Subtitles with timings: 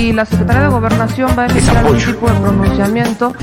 [0.00, 3.34] si la Secretaría de Gobernación va a emitir algún tipo de pronunciamiento,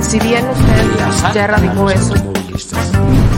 [0.00, 2.14] si bien usted ya erradicó eso,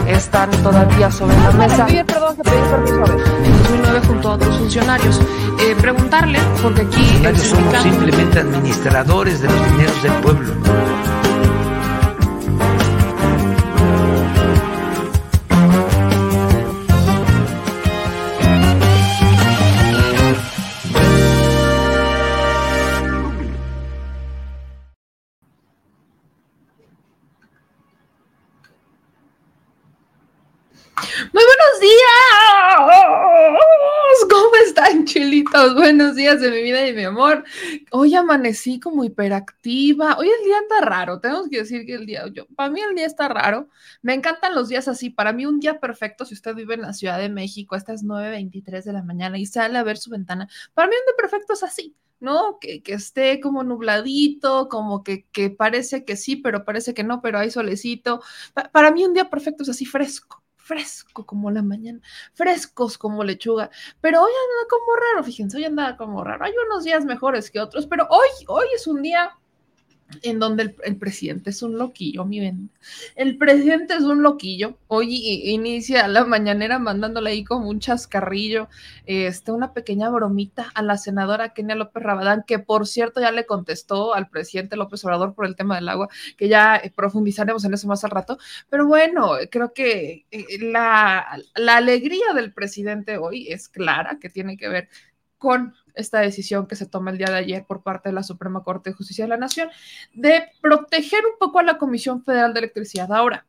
[0.06, 1.86] están todavía sobre la mesa.
[2.06, 3.04] perdón, que pedí permiso
[3.44, 5.20] en 2009 junto a otros funcionarios.
[5.60, 7.02] Eh, preguntarle, porque aquí...
[7.36, 10.54] Somos simplemente administradores de los dineros del pueblo.
[35.74, 37.44] Buenos días de mi vida y mi amor.
[37.90, 40.16] Hoy amanecí como hiperactiva.
[40.18, 42.24] Hoy el día anda raro, tenemos que decir que el día,
[42.56, 43.68] para mí el día está raro.
[44.02, 45.10] Me encantan los días así.
[45.10, 48.84] Para mí un día perfecto, si usted vive en la Ciudad de México, estas 9.23
[48.84, 51.62] de la mañana y sale a ver su ventana, para mí un día perfecto es
[51.62, 51.96] así.
[52.20, 52.58] ¿no?
[52.60, 57.22] Que, que, esté como nubladito, como que, que, parece que sí, pero parece que no,
[57.22, 58.20] pero hay solecito.
[58.72, 62.00] para mí un día perfecto es así fresco, fresco como la mañana,
[62.34, 63.70] frescos como lechuga,
[64.02, 66.44] pero hoy anda como raro, fíjense, hoy anda como raro.
[66.44, 69.36] Hay unos días mejores que otros, pero hoy, hoy es un día
[70.22, 72.70] en donde el, presidente es un loquillo, mi ven.
[73.14, 74.78] El presidente es un loquillo.
[74.86, 78.68] Hoy inicia la mañanera mandándole ahí como un chascarrillo,
[79.06, 83.46] este, una pequeña bromita a la senadora Kenia López Rabadán, que por cierto ya le
[83.46, 87.74] contestó al presidente López Obrador por el tema del agua, que ya eh, profundizaremos en
[87.74, 88.38] eso más al rato.
[88.70, 94.56] Pero bueno, creo que eh, la, la alegría del presidente hoy es clara, que tiene
[94.56, 94.88] que ver
[95.38, 98.62] con esta decisión que se toma el día de ayer por parte de la Suprema
[98.62, 99.68] Corte de Justicia de la Nación
[100.14, 103.12] de proteger un poco a la Comisión Federal de Electricidad.
[103.12, 103.44] Ahora,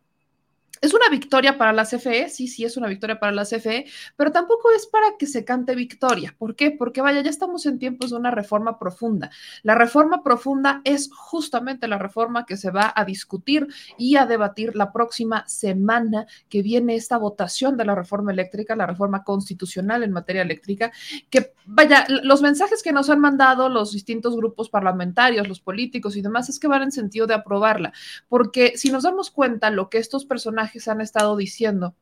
[0.81, 3.85] es una victoria para la CFE, sí, sí, es una victoria para la CFE,
[4.15, 6.35] pero tampoco es para que se cante victoria.
[6.37, 6.71] ¿Por qué?
[6.71, 9.29] Porque vaya, ya estamos en tiempos de una reforma profunda.
[9.63, 13.67] La reforma profunda es justamente la reforma que se va a discutir
[13.97, 18.85] y a debatir la próxima semana que viene esta votación de la reforma eléctrica, la
[18.85, 20.91] reforma constitucional en materia eléctrica,
[21.29, 26.21] que vaya, los mensajes que nos han mandado los distintos grupos parlamentarios, los políticos y
[26.21, 27.91] demás, es que van en sentido de aprobarla,
[28.27, 31.95] porque si nos damos cuenta lo que estos personajes han estado diciendo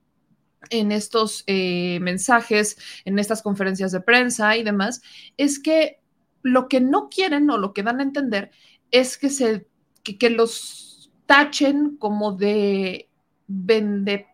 [0.70, 5.02] en estos eh, mensajes, en estas conferencias de prensa y demás,
[5.38, 6.02] es que
[6.42, 8.52] lo que no quieren o lo que dan a entender
[8.92, 9.68] es que se
[10.04, 13.10] que, los tachen como de
[13.48, 14.28] vende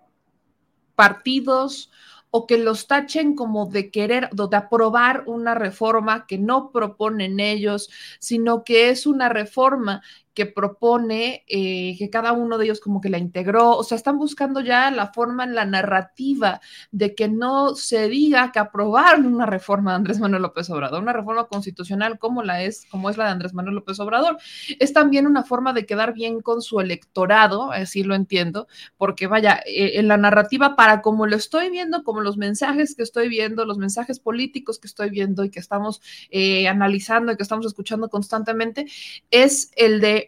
[0.95, 1.91] partidos
[2.29, 7.89] o que los tachen como de querer, de aprobar una reforma que no proponen ellos,
[8.19, 10.01] sino que es una reforma
[10.33, 14.17] que propone eh, que cada uno de ellos como que la integró, o sea, están
[14.17, 16.61] buscando ya la forma en la narrativa
[16.91, 21.13] de que no se diga que aprobaron una reforma de Andrés Manuel López Obrador, una
[21.13, 24.38] reforma constitucional como la es, como es la de Andrés Manuel López Obrador.
[24.79, 28.67] Es también una forma de quedar bien con su electorado, así lo entiendo,
[28.97, 33.03] porque vaya, eh, en la narrativa para como lo estoy viendo, como los mensajes que
[33.03, 37.43] estoy viendo, los mensajes políticos que estoy viendo y que estamos eh, analizando y que
[37.43, 38.85] estamos escuchando constantemente,
[39.29, 40.22] es el de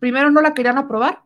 [0.00, 1.22] primero no la querían aprobar,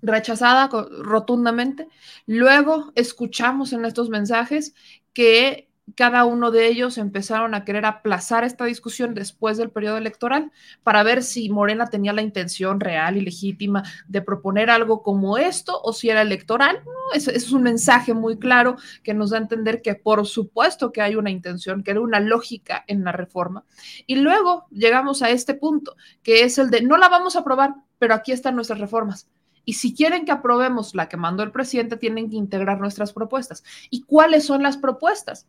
[0.00, 1.88] rechazada rotundamente.
[2.26, 4.74] Luego escuchamos en estos mensajes
[5.12, 10.50] que cada uno de ellos empezaron a querer aplazar esta discusión después del periodo electoral
[10.82, 15.80] para ver si Morena tenía la intención real y legítima de proponer algo como esto
[15.82, 16.82] o si era electoral.
[17.12, 21.02] eso, es un mensaje muy claro que nos da a entender que por supuesto que
[21.02, 23.64] hay una intención, que hay una lógica en la reforma.
[24.06, 27.74] Y luego llegamos a este punto, que es el de no la vamos a aprobar,
[27.98, 29.28] pero aquí están nuestras reformas.
[29.66, 33.64] Y si quieren que aprobemos la que mandó el presidente, tienen que integrar nuestras propuestas.
[33.90, 35.46] ¿Y cuáles son las propuestas?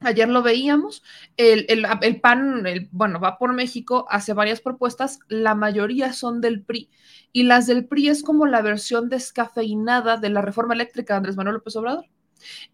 [0.00, 1.02] Ayer lo veíamos,
[1.38, 6.90] el, PAN, el, bueno, va por México, hace varias propuestas, la mayoría son del PRI,
[7.32, 11.36] y las del PRI es como la versión descafeinada de la reforma eléctrica de Andrés
[11.36, 12.04] Manuel López Obrador.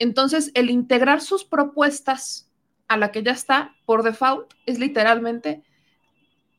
[0.00, 2.50] Entonces, el integrar sus propuestas
[2.88, 5.62] a la que ya está por default es literalmente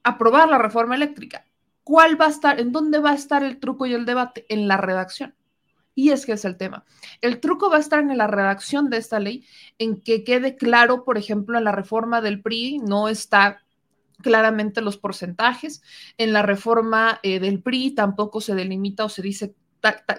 [0.04, 1.46] aprobar la reforma eléctrica.
[1.84, 4.46] ¿Cuál va a estar, en dónde va a estar el truco y el debate?
[4.48, 5.36] En la redacción.
[5.96, 6.86] Y es que es el tema.
[7.22, 9.46] El truco va a estar en la redacción de esta ley,
[9.78, 13.64] en que quede claro, por ejemplo, en la reforma del PRI no está
[14.22, 15.84] claramente los porcentajes.
[16.18, 19.56] En la reforma eh, del PRI tampoco se delimita o se dice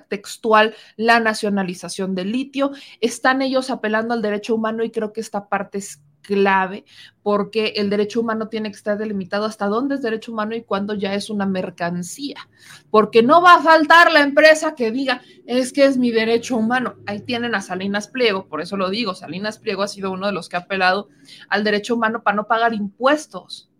[0.08, 2.70] textual la nacionalización del litio.
[3.00, 6.84] Están ellos apelando al derecho humano y creo que esta parte es clave
[7.22, 10.94] porque el derecho humano tiene que estar delimitado hasta dónde es derecho humano y cuándo
[10.94, 12.48] ya es una mercancía,
[12.90, 16.96] porque no va a faltar la empresa que diga, es que es mi derecho humano.
[17.06, 20.32] Ahí tienen a Salinas Pliego, por eso lo digo, Salinas Pliego ha sido uno de
[20.32, 21.08] los que ha apelado
[21.48, 23.70] al derecho humano para no pagar impuestos.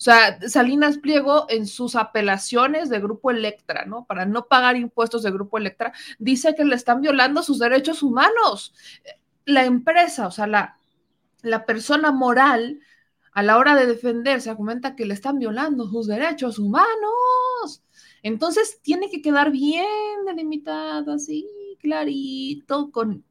[0.00, 4.06] O sea, Salinas Pliego en sus apelaciones de Grupo Electra, ¿no?
[4.06, 8.72] Para no pagar impuestos de Grupo Electra, dice que le están violando sus derechos humanos.
[9.44, 10.79] La empresa, o sea, la,
[11.42, 12.80] la persona moral,
[13.32, 17.82] a la hora de defenderse, argumenta que le están violando sus derechos humanos.
[18.22, 21.46] Entonces, tiene que quedar bien delimitado, así,
[21.80, 23.24] clarito, con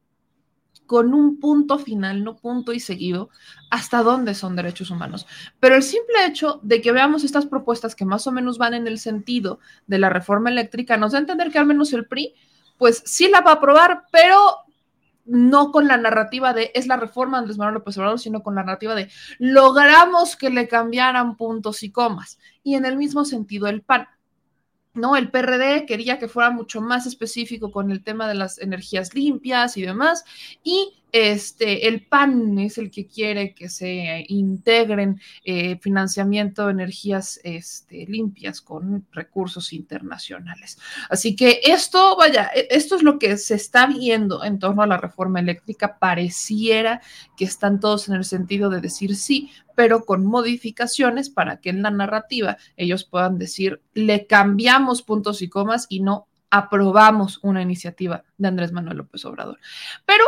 [0.89, 3.29] con un punto final, no punto y seguido,
[3.69, 5.27] hasta dónde son derechos humanos.
[5.59, 8.87] Pero el simple hecho de que veamos estas propuestas que más o menos van en
[8.87, 12.33] el sentido de la reforma eléctrica nos da a entender que al menos el PRI,
[12.79, 14.35] pues sí la va a aprobar, pero
[15.29, 18.55] no con la narrativa de es la reforma de Andrés Manuel López Obrador, sino con
[18.55, 22.39] la narrativa de logramos que le cambiaran puntos y comas.
[22.63, 24.07] Y en el mismo sentido el PAN.
[24.95, 25.15] ¿no?
[25.15, 29.77] El PRD quería que fuera mucho más específico con el tema de las energías limpias
[29.77, 30.25] y demás,
[30.63, 37.39] y este, el PAN es el que quiere que se integren eh, financiamiento de energías
[37.43, 40.77] este, limpias con recursos internacionales.
[41.09, 44.87] Así que esto, vaya, e, esto es lo que se está viendo en torno a
[44.87, 45.97] la reforma eléctrica.
[45.97, 47.01] Pareciera
[47.35, 51.81] que están todos en el sentido de decir sí, pero con modificaciones para que en
[51.81, 58.23] la narrativa ellos puedan decir, le cambiamos puntos y comas y no aprobamos una iniciativa
[58.37, 59.59] de Andrés Manuel López Obrador.
[60.05, 60.23] Pero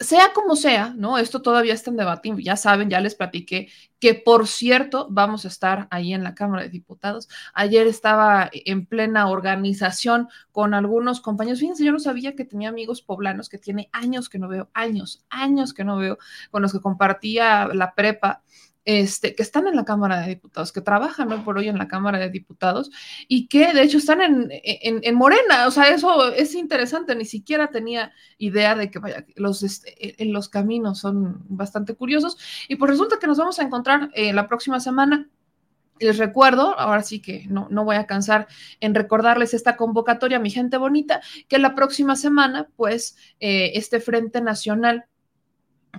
[0.00, 1.18] sea como sea, ¿no?
[1.18, 3.68] Esto todavía está en debate, ya saben, ya les platiqué
[3.98, 7.28] que por cierto vamos a estar ahí en la Cámara de Diputados.
[7.52, 11.60] Ayer estaba en plena organización con algunos compañeros.
[11.60, 15.24] Fíjense, yo no sabía que tenía amigos poblanos que tiene años que no veo, años,
[15.30, 16.18] años que no veo,
[16.50, 18.42] con los que compartía la prepa
[18.88, 21.88] este, que están en la Cámara de Diputados, que trabajan hoy por hoy en la
[21.88, 22.90] Cámara de Diputados
[23.28, 25.66] y que de hecho están en, en, Morena.
[25.66, 27.14] O sea, eso es interesante.
[27.14, 32.38] Ni siquiera tenía idea de que vaya, los, este, en los caminos son bastante curiosos.
[32.66, 35.28] Y pues resulta que nos vamos a encontrar eh, la próxima semana
[36.00, 38.46] les recuerdo, ahora sí que no, no, voy a cansar
[38.80, 44.40] en recordarles esta convocatoria, mi gente bonita, que la próxima semana, pues, eh, este Frente
[44.40, 45.06] Nacional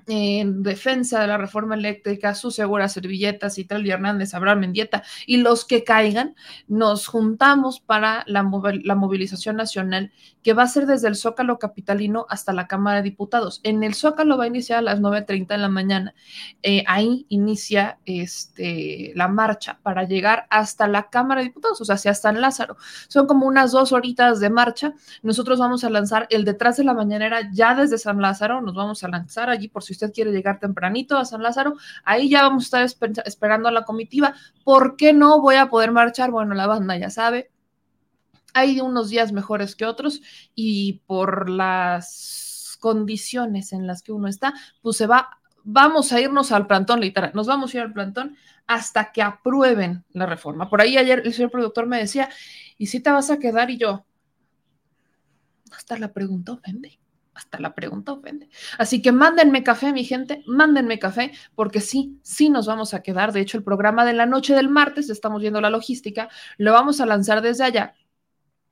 [0.07, 5.65] en defensa de la reforma eléctrica, su segura servilletas, Italia Hernández, Abraham Mendieta y los
[5.65, 6.35] que caigan,
[6.67, 8.49] nos juntamos para la,
[8.83, 10.11] la, movilización nacional
[10.43, 13.61] que va a ser desde el Zócalo Capitalino hasta la Cámara de Diputados.
[13.63, 16.13] En el Zócalo va a iniciar a las 9.30 de la mañana.
[16.63, 21.95] Eh, ahí inicia este, la marcha para llegar hasta la Cámara de Diputados, o sea,
[21.95, 22.77] hacia San Lázaro.
[23.07, 24.93] Son como unas dos horitas de marcha.
[25.23, 29.03] Nosotros vamos a lanzar el detrás de la mañanera ya desde San Lázaro, nos vamos
[29.03, 32.71] a lanzar allí por si usted quiere llegar tempranito a San Lázaro, ahí ya vamos
[32.73, 34.35] a estar esperando a la comitiva.
[34.63, 36.29] ¿Por qué no voy a poder marchar?
[36.29, 37.49] Bueno, la banda ya sabe.
[38.53, 40.21] Hay unos días mejores que otros
[40.53, 44.53] y por las condiciones en las que uno está,
[44.83, 48.37] pues se va, vamos a irnos al plantón, literal, nos vamos a ir al plantón
[48.67, 50.69] hasta que aprueben la reforma.
[50.69, 52.29] Por ahí ayer el señor productor me decía,
[52.77, 53.71] ¿y si te vas a quedar?
[53.71, 54.05] Y yo,
[55.71, 56.99] hasta la pregunta ofende
[57.39, 58.49] hasta la pregunta ofende.
[58.77, 63.31] Así que mándenme café, mi gente, mándenme café, porque sí, sí nos vamos a quedar.
[63.31, 67.01] De hecho, el programa de la noche del martes, estamos viendo la logística, lo vamos
[67.01, 67.95] a lanzar desde allá.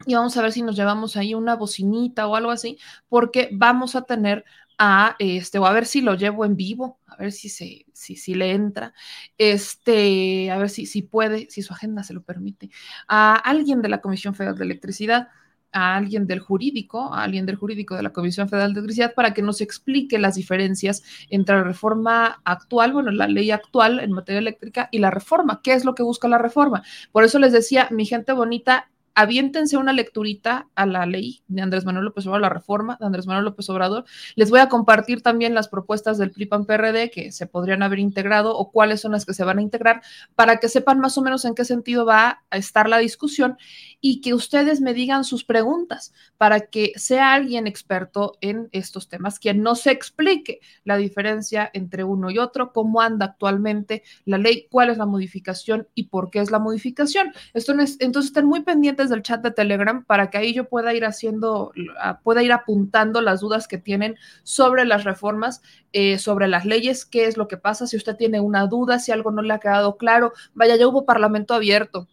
[0.06, 2.78] Y vamos a ver si nos llevamos ahí una bocinita o algo así,
[3.10, 4.46] porque vamos a tener
[4.78, 8.16] a este, o a ver si lo llevo en vivo, a ver si se, si,
[8.16, 8.94] si le entra,
[9.38, 12.70] este, a ver si, si puede, si su agenda se lo permite,
[13.08, 15.30] a alguien de la Comisión Federal de Electricidad
[15.72, 19.34] a alguien del jurídico, a alguien del jurídico de la Comisión Federal de Electricidad para
[19.34, 24.40] que nos explique las diferencias entre la reforma actual, bueno, la ley actual en materia
[24.40, 25.62] eléctrica y la reforma.
[25.64, 26.84] ¿Qué es lo que busca la reforma?
[27.12, 31.86] Por eso les decía, mi gente bonita, aviéntense una lecturita a la ley de Andrés
[31.86, 34.06] Manuel López Obrador, la reforma de Andrés Manuel López Obrador.
[34.36, 38.72] Les voy a compartir también las propuestas del PRI-PAN-PRD que se podrían haber integrado o
[38.72, 40.04] cuáles son las que se van a integrar
[40.36, 43.58] para que sepan más o menos en qué sentido va a estar la discusión
[44.02, 49.40] y que ustedes me digan sus preguntas para que sea alguien experto en estos temas,
[49.40, 54.68] quien no se explique la diferencia entre uno y otro, cómo anda actualmente la ley,
[54.70, 57.34] cuál es la modificación y por qué es la modificación.
[57.56, 60.94] Esto es, entonces estén muy pendientes del chat de Telegram para que ahí yo pueda
[60.94, 65.62] ir haciendo, ah, pueda ir apuntando las dudas que tienen sobre las reformas,
[65.94, 69.12] eh, sobre las leyes, qué es lo que pasa, si usted tiene una duda, si
[69.12, 72.08] algo no le ha quedado claro, vaya, ya hubo parlamento abierto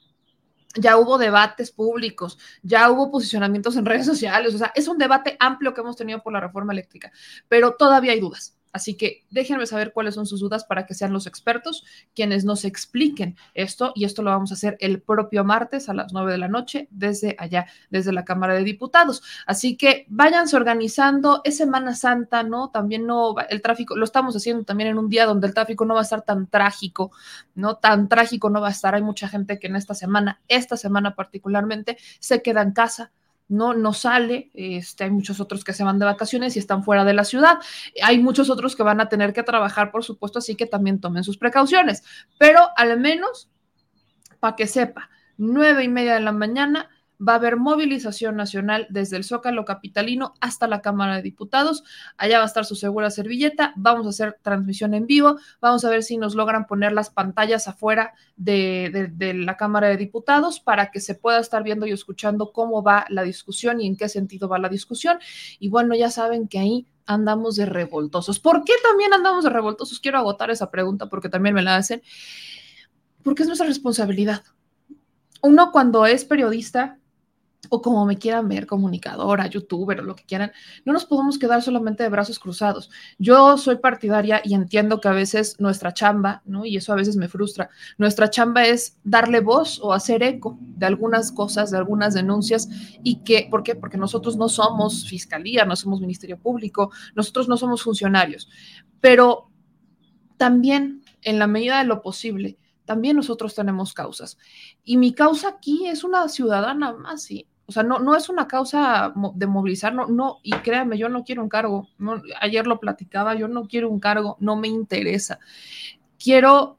[0.76, 5.36] ya hubo debates públicos, ya hubo posicionamientos en redes sociales, o sea, es un debate
[5.38, 7.12] amplio que hemos tenido por la reforma eléctrica,
[7.48, 11.12] pero todavía hay dudas Así que déjenme saber cuáles son sus dudas para que sean
[11.12, 15.88] los expertos quienes nos expliquen esto y esto lo vamos a hacer el propio martes
[15.88, 19.22] a las 9 de la noche desde allá, desde la Cámara de Diputados.
[19.46, 22.70] Así que váyanse organizando, es Semana Santa, ¿no?
[22.70, 25.94] También no, el tráfico, lo estamos haciendo también en un día donde el tráfico no
[25.94, 27.12] va a estar tan trágico,
[27.54, 27.76] ¿no?
[27.76, 28.96] Tan trágico no va a estar.
[28.96, 33.12] Hay mucha gente que en esta semana, esta semana particularmente, se queda en casa
[33.54, 37.04] no, no sale, este, hay muchos otros que se van de vacaciones y están fuera
[37.04, 37.58] de la ciudad,
[38.02, 41.24] hay muchos otros que van a tener que trabajar, por supuesto, así que también tomen
[41.24, 42.02] sus precauciones,
[42.38, 43.48] pero al menos
[44.40, 46.90] para que sepa, nueve y media de la mañana
[47.20, 51.84] va a haber movilización nacional desde el Zócalo Capitalino hasta la Cámara de Diputados.
[52.16, 53.72] Allá va a estar su segura servilleta.
[53.76, 55.36] Vamos a hacer transmisión en vivo.
[55.60, 60.60] Vamos a ver si nos logran poner las pantallas afuera de, la Cámara de Diputados
[60.60, 64.08] para que se pueda estar viendo y escuchando cómo va la discusión y en qué
[64.08, 65.18] sentido va la discusión.
[65.58, 68.40] Y bueno, ya saben que ahí andamos de revoltosos.
[68.40, 70.00] ¿Por qué también andamos de revoltosos?
[70.00, 72.02] Quiero agotar esa pregunta porque también me la hacen.
[73.22, 74.42] Porque es nuestra responsabilidad.
[75.42, 76.98] Uno cuando es periodista
[77.70, 80.52] o como me quieran ver, comunicadora, youtuber o lo que quieran,
[80.84, 82.90] no nos podemos quedar solamente de brazos cruzados.
[83.18, 86.64] Yo soy partidaria y entiendo que a veces nuestra chamba, ¿no?
[86.64, 90.86] Y eso a veces me frustra, nuestra chamba es darle voz o hacer eco de
[90.86, 92.68] algunas cosas, de algunas denuncias
[93.02, 93.74] y que, ¿por qué?
[93.74, 98.48] Porque nosotros no somos fiscalía, no somos ministerio público, nosotros no somos funcionarios,
[99.00, 99.50] pero
[100.36, 104.38] también en la medida de lo posible, también nosotros tenemos causas.
[104.84, 107.48] Y mi causa aquí es una ciudadana más, ¿sí?
[107.66, 111.24] O sea, no, no es una causa de movilizar, no, no, y créanme, yo no
[111.24, 111.88] quiero un cargo.
[112.40, 115.38] ayer lo platicaba, yo no quiero un cargo, no me interesa.
[116.18, 116.78] Quiero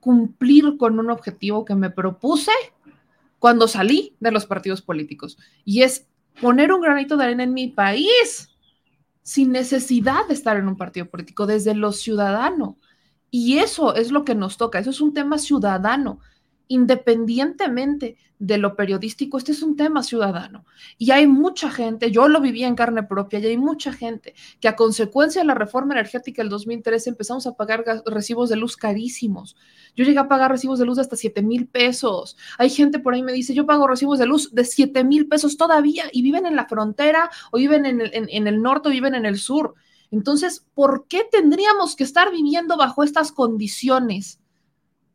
[0.00, 2.52] cumplir con un objetivo que me propuse
[3.38, 6.06] cuando salí de los partidos políticos, y es
[6.40, 8.50] poner un granito de arena en mi país
[9.22, 12.78] sin necesidad de estar en un partido político, desde lo ciudadano.
[13.30, 16.20] Y eso es lo que nos toca, eso es un tema ciudadano
[16.68, 20.66] independientemente de lo periodístico, este es un tema ciudadano.
[20.98, 24.68] Y hay mucha gente, yo lo viví en carne propia, y hay mucha gente que
[24.68, 29.56] a consecuencia de la reforma energética del 2013 empezamos a pagar recibos de luz carísimos.
[29.94, 32.36] Yo llegué a pagar recibos de luz de hasta 7 mil pesos.
[32.58, 35.56] Hay gente por ahí me dice, yo pago recibos de luz de 7 mil pesos
[35.56, 39.14] todavía y viven en la frontera o viven en el, en el norte o viven
[39.14, 39.74] en el sur.
[40.10, 44.40] Entonces, ¿por qué tendríamos que estar viviendo bajo estas condiciones?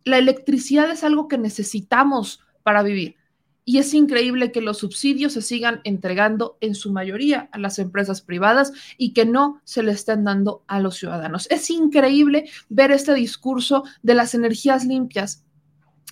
[0.03, 3.15] La electricidad es algo que necesitamos para vivir.
[3.63, 8.21] Y es increíble que los subsidios se sigan entregando en su mayoría a las empresas
[8.21, 11.47] privadas y que no se le estén dando a los ciudadanos.
[11.51, 15.43] Es increíble ver este discurso de las energías limpias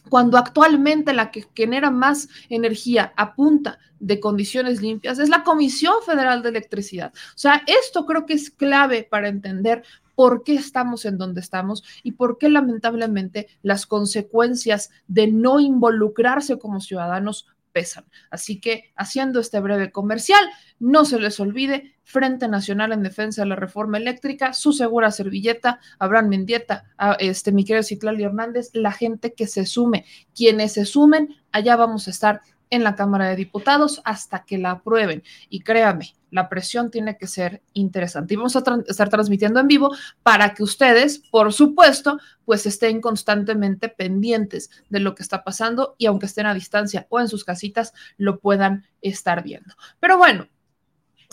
[0.09, 5.95] cuando actualmente la que genera más energía a punta de condiciones limpias es la Comisión
[6.05, 7.13] Federal de Electricidad.
[7.13, 9.83] O sea, esto creo que es clave para entender
[10.19, 16.59] por qué estamos en donde estamos y por qué lamentablemente las consecuencias de no involucrarse
[16.59, 18.03] como ciudadanos pesan.
[18.29, 20.43] Así que haciendo este breve comercial,
[20.77, 25.79] no se les olvide, Frente Nacional en Defensa de la Reforma Eléctrica, su segura servilleta,
[25.99, 26.83] Abraham Mendieta,
[27.19, 30.03] este, mi querido Citlali Hernández, la gente que se sume,
[30.35, 34.71] quienes se sumen, allá vamos a estar en la Cámara de Diputados hasta que la
[34.71, 35.23] aprueben.
[35.49, 38.33] Y créame, la presión tiene que ser interesante.
[38.33, 43.89] Y vamos a estar transmitiendo en vivo para que ustedes, por supuesto, pues estén constantemente
[43.89, 47.93] pendientes de lo que está pasando y aunque estén a distancia o en sus casitas,
[48.17, 49.73] lo puedan estar viendo.
[49.99, 50.47] Pero bueno,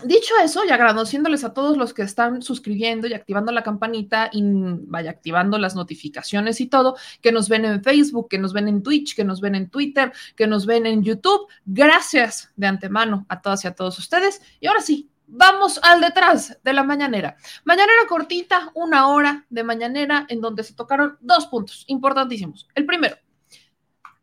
[0.05, 4.43] Dicho eso, y agradeciéndoles a todos los que están suscribiendo y activando la campanita y
[4.45, 8.83] vaya activando las notificaciones y todo, que nos ven en Facebook, que nos ven en
[8.83, 11.47] Twitch, que nos ven en Twitter, que nos ven en YouTube.
[11.65, 14.43] Gracias de antemano a todas y a todos ustedes.
[14.61, 17.37] Y ahora sí, vamos al detrás de la mañanera.
[17.65, 22.69] Mañanera cortita, una hora de mañanera en donde se tocaron dos puntos importantísimos.
[22.75, 23.17] El primero,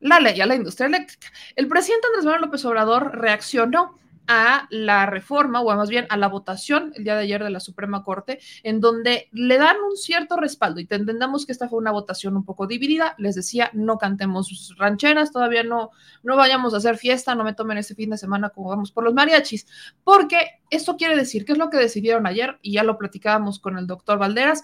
[0.01, 1.29] la ley a la industria eléctrica.
[1.55, 6.27] El presidente Andrés Manuel López Obrador reaccionó a la reforma, o más bien a la
[6.27, 10.37] votación el día de ayer de la Suprema Corte, en donde le dan un cierto
[10.37, 13.15] respaldo y entendamos que esta fue una votación un poco dividida.
[13.17, 15.91] Les decía, no cantemos rancheras, todavía no,
[16.23, 19.03] no vayamos a hacer fiesta, no me tomen este fin de semana como vamos por
[19.03, 19.67] los mariachis,
[20.03, 22.57] porque esto quiere decir, ¿qué es lo que decidieron ayer?
[22.61, 24.63] Y ya lo platicábamos con el doctor Valderas,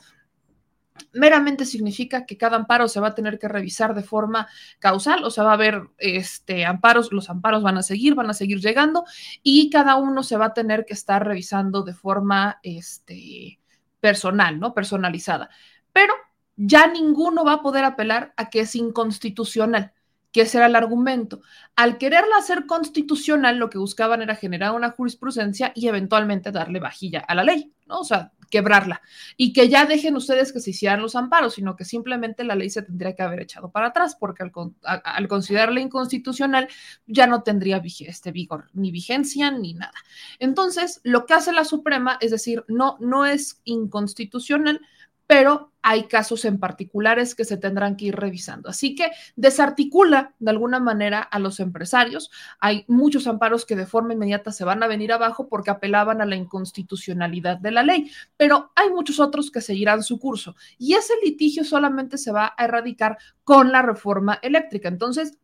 [1.14, 4.48] meramente significa que cada amparo se va a tener que revisar de forma
[4.80, 8.34] causal, o sea, va a haber este, amparos, los amparos van a seguir, van a
[8.34, 9.06] seguir llegando
[9.44, 13.60] y cada uno se va a tener que estar revisando de forma este,
[14.00, 14.74] personal, ¿no?
[14.74, 15.50] Personalizada.
[15.94, 16.14] Pero
[16.56, 19.94] ya ninguno va a poder apelar a que es inconstitucional.
[20.32, 21.42] Que ese era el argumento.
[21.76, 27.22] Al quererla hacer constitucional, lo que buscaban era generar una jurisprudencia y eventualmente darle vajilla
[27.28, 28.00] a la ley, ¿no?
[28.00, 29.02] O sea, quebrarla.
[29.38, 32.70] Y que ya dejen ustedes que se hicieran los amparos, sino que simplemente la ley
[32.70, 34.44] se tendría que haber echado para atrás, porque
[34.84, 36.68] al, considerarla inconstitucional
[37.08, 39.94] ya no tendría este vigor, ni vigencia, ni nada.
[40.40, 44.82] Entonces, lo que hace la Suprema es decir, no, no es inconstitucional,
[45.30, 48.68] pero hay casos en particulares que se tendrán que ir revisando.
[48.68, 52.32] Así que desarticula de alguna manera a los empresarios.
[52.60, 56.26] Hay muchos amparos que de forma inmediata se van a venir abajo porque apelaban a
[56.26, 61.14] la inconstitucionalidad de la ley, pero hay muchos otros que seguirán su curso y ese
[61.24, 64.88] litigio solamente se va a erradicar con la reforma eléctrica.
[64.88, 65.38] Entonces,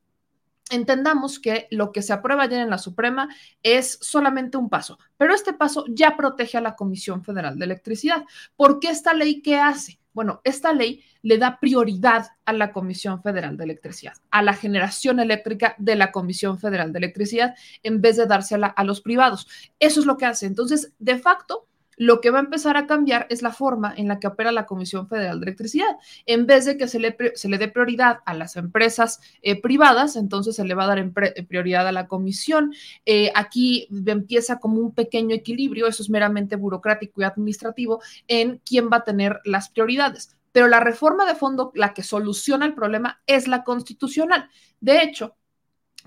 [0.70, 3.30] entendamos que lo que se aprueba ayer en la Suprema
[3.64, 8.24] es solamente un paso, pero este paso ya protege a la Comisión Federal de Electricidad.
[8.56, 10.00] ¿Por qué esta ley qué hace?
[10.14, 15.20] Bueno, esta ley le da prioridad a la Comisión Federal de Electricidad, a la generación
[15.20, 17.54] eléctrica de la Comisión Federal de Electricidad,
[17.84, 19.46] en vez de dársela a los privados.
[19.78, 20.46] Eso es lo que hace.
[20.46, 24.20] Entonces, de facto, lo que va a empezar a cambiar es la forma en la
[24.20, 25.98] que opera la Comisión Federal de Electricidad.
[26.26, 30.16] En vez de que se le, se le dé prioridad a las empresas eh, privadas,
[30.16, 31.12] entonces se le va a dar
[31.48, 32.74] prioridad a la comisión.
[33.06, 38.90] Eh, aquí empieza como un pequeño equilibrio, eso es meramente burocrático y administrativo, en quién
[38.92, 40.36] va a tener las prioridades.
[40.52, 44.50] Pero la reforma de fondo, la que soluciona el problema, es la constitucional.
[44.80, 45.36] De hecho,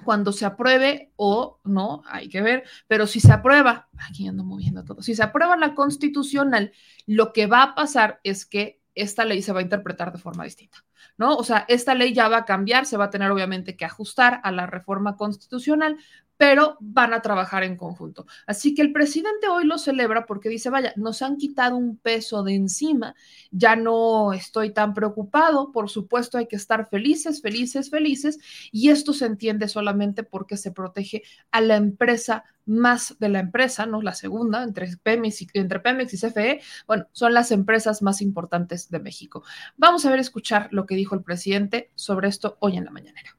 [0.05, 4.85] cuando se apruebe o no, hay que ver, pero si se aprueba, aquí ando moviendo
[4.85, 6.73] todo, si se aprueba la constitucional,
[7.07, 10.45] lo que va a pasar es que esta ley se va a interpretar de forma
[10.45, 10.85] distinta,
[11.17, 11.37] ¿no?
[11.37, 14.41] O sea, esta ley ya va a cambiar, se va a tener obviamente que ajustar
[14.43, 15.99] a la reforma constitucional,
[16.39, 18.25] pero van a trabajar en conjunto.
[18.47, 22.43] Así que el presidente hoy lo celebra porque dice, vaya, nos han quitado un peso
[22.45, 23.15] de encima,
[23.51, 28.39] ya no estoy tan preocupado, por supuesto hay que estar felices, felices, felices,
[28.73, 33.87] y esto se entiende solamente porque se protege a la empresa más de la empresa,
[33.87, 34.01] ¿no?
[34.01, 38.91] La segunda, entre Pemex, y, entre Pemex y CFE, bueno, son las empresas más importantes
[38.91, 39.43] de México.
[39.77, 43.37] Vamos a ver, escuchar lo que dijo el presidente sobre esto hoy en la mañanera.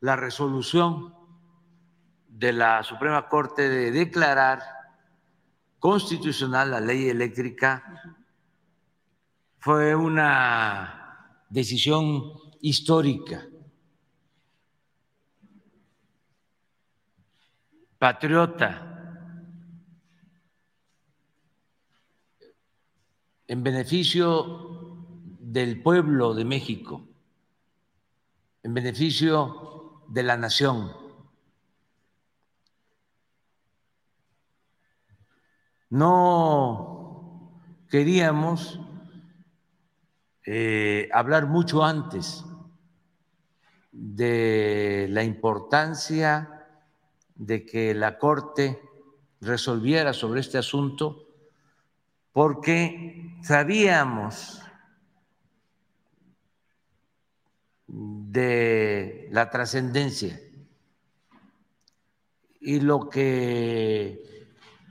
[0.00, 1.19] La resolución
[2.40, 4.62] de la Suprema Corte de declarar
[5.78, 8.16] constitucional la ley eléctrica
[9.58, 13.46] fue una decisión histórica,
[17.98, 18.86] patriota,
[23.48, 24.96] en beneficio
[25.40, 27.06] del pueblo de México,
[28.62, 30.99] en beneficio de la nación.
[35.90, 37.52] No
[37.88, 38.80] queríamos
[40.46, 42.44] eh, hablar mucho antes
[43.90, 46.68] de la importancia
[47.34, 48.80] de que la Corte
[49.40, 51.26] resolviera sobre este asunto
[52.32, 54.62] porque sabíamos
[57.88, 60.40] de la trascendencia
[62.60, 64.29] y lo que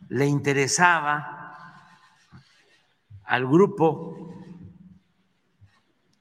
[0.10, 1.39] le interesaba
[3.24, 4.34] al grupo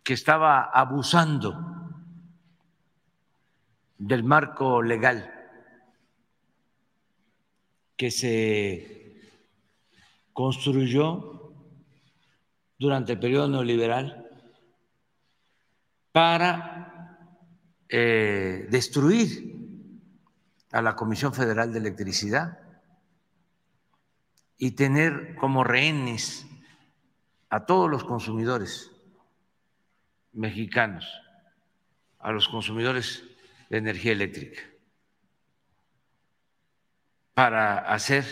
[0.03, 1.55] que estaba abusando
[3.97, 5.35] del marco legal
[7.97, 9.21] que se
[10.33, 11.53] construyó
[12.79, 14.29] durante el periodo neoliberal
[16.13, 17.19] para
[17.89, 19.57] eh, destruir
[20.73, 22.68] a la Comisión Federal de Electricidad
[24.59, 26.47] y tener como rehenes
[27.49, 28.91] a todos los consumidores
[30.33, 31.09] mexicanos,
[32.19, 33.25] a los consumidores
[33.71, 34.61] de energía eléctrica,
[37.35, 38.25] para hacer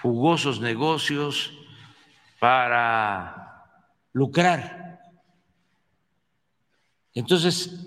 [0.00, 1.52] jugosos negocios,
[2.40, 3.66] para
[4.14, 5.00] lucrar.
[7.12, 7.86] Entonces,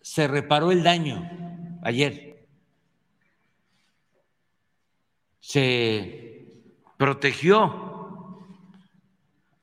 [0.00, 1.28] se reparó el daño
[1.82, 2.29] ayer
[5.40, 6.46] se
[6.96, 8.44] protegió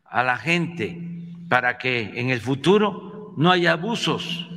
[0.06, 4.50] a la gente para que en el futuro no haya abusos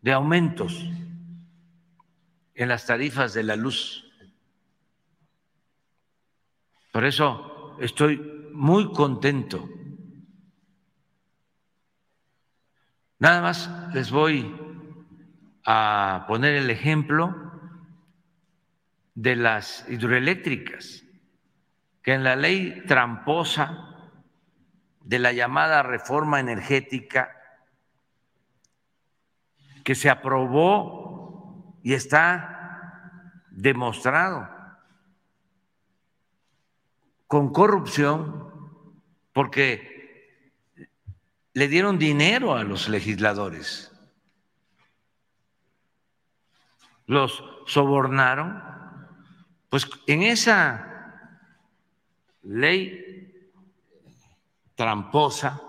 [0.00, 0.84] de aumentos
[2.54, 4.04] en las tarifas de la luz.
[6.92, 8.18] Por eso estoy
[8.52, 9.68] muy contento.
[13.18, 14.54] Nada más les voy
[15.64, 17.43] a poner el ejemplo
[19.14, 21.04] de las hidroeléctricas,
[22.02, 23.94] que en la ley tramposa
[25.00, 27.30] de la llamada reforma energética
[29.84, 34.48] que se aprobó y está demostrado
[37.26, 38.50] con corrupción,
[39.32, 39.92] porque
[41.52, 43.92] le dieron dinero a los legisladores,
[47.06, 48.62] los sobornaron,
[49.74, 51.34] pues en esa
[52.44, 53.50] ley
[54.76, 55.60] tramposa,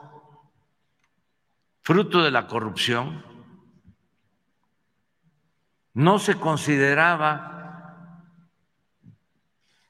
[1.81, 3.25] fruto de la corrupción,
[5.95, 8.21] no se consideraba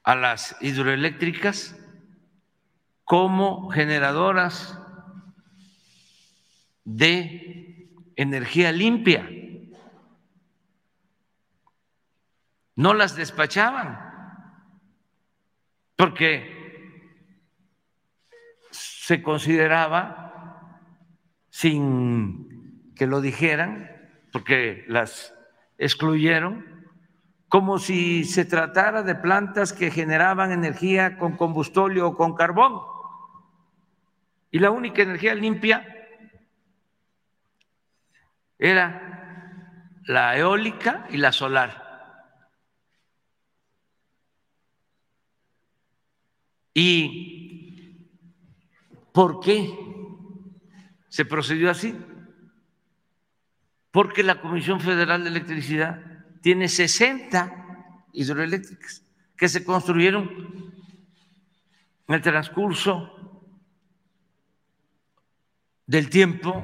[0.02, 1.76] a las hidroeléctricas
[3.04, 4.78] como generadoras
[6.84, 9.28] de energía limpia.
[12.76, 14.05] No las despachaban
[15.96, 16.56] porque
[18.70, 20.80] se consideraba,
[21.48, 23.90] sin que lo dijeran,
[24.32, 25.34] porque las
[25.78, 26.76] excluyeron,
[27.48, 32.80] como si se tratara de plantas que generaban energía con combustóleo o con carbón.
[34.50, 35.86] Y la única energía limpia
[38.58, 41.85] era la eólica y la solar.
[46.78, 48.04] ¿Y
[49.12, 49.74] por qué
[51.08, 51.94] se procedió así?
[53.96, 55.98] porque la Comisión Federal de Electricidad
[56.42, 59.02] tiene 60 hidroeléctricas
[59.34, 60.28] que se construyeron
[62.06, 63.10] en el transcurso
[65.86, 66.62] del tiempo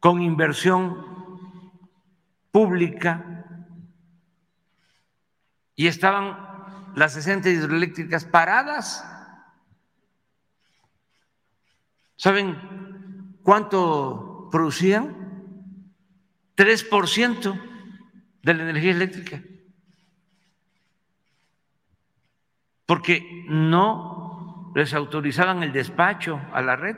[0.00, 1.06] con inversión
[2.50, 3.46] pública
[5.76, 6.51] y estaban
[6.94, 9.04] las 60 hidroeléctricas paradas.
[12.16, 15.22] ¿Saben cuánto producían
[16.56, 17.72] 3%
[18.42, 19.42] de la energía eléctrica.
[22.86, 26.96] Porque no les autorizaban el despacho a la red,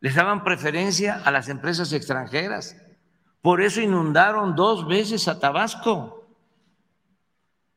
[0.00, 2.76] les daban preferencia a las empresas extranjeras.
[3.40, 6.13] Por eso inundaron dos veces a Tabasco.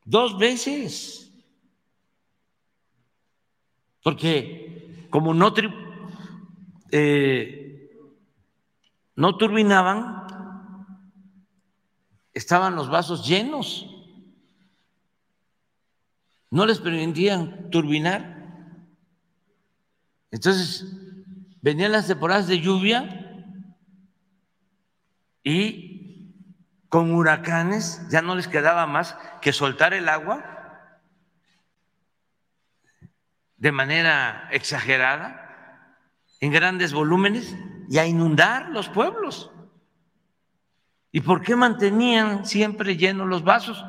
[0.07, 1.29] Dos veces.
[4.01, 5.53] Porque como no
[6.91, 7.91] eh,
[9.17, 10.23] no turbinaban,
[12.33, 13.85] estaban los vasos llenos,
[16.51, 18.63] no les permitían turbinar.
[20.31, 20.85] Entonces,
[21.61, 23.53] venían las temporadas de lluvia
[25.43, 25.86] y
[26.89, 30.57] con huracanes ya no les quedaba más que soltar el agua
[33.57, 35.97] de manera exagerada,
[36.39, 37.55] en grandes volúmenes,
[37.89, 39.51] y a inundar los pueblos.
[41.11, 43.83] ¿Y por qué mantenían siempre llenos los vasos?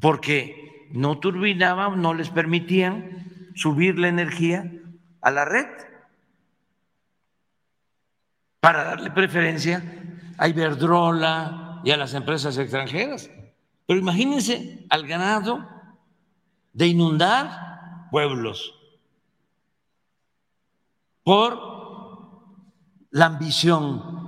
[0.00, 4.70] Porque no turbinaban, no les permitían subir la energía
[5.20, 5.66] a la red
[8.60, 9.82] para darle preferencia
[10.38, 13.30] a Iberdrola y a las empresas extranjeras.
[13.86, 15.68] Pero imagínense al ganado
[16.72, 18.74] de inundar pueblos
[21.22, 21.58] por
[23.10, 24.18] la ambición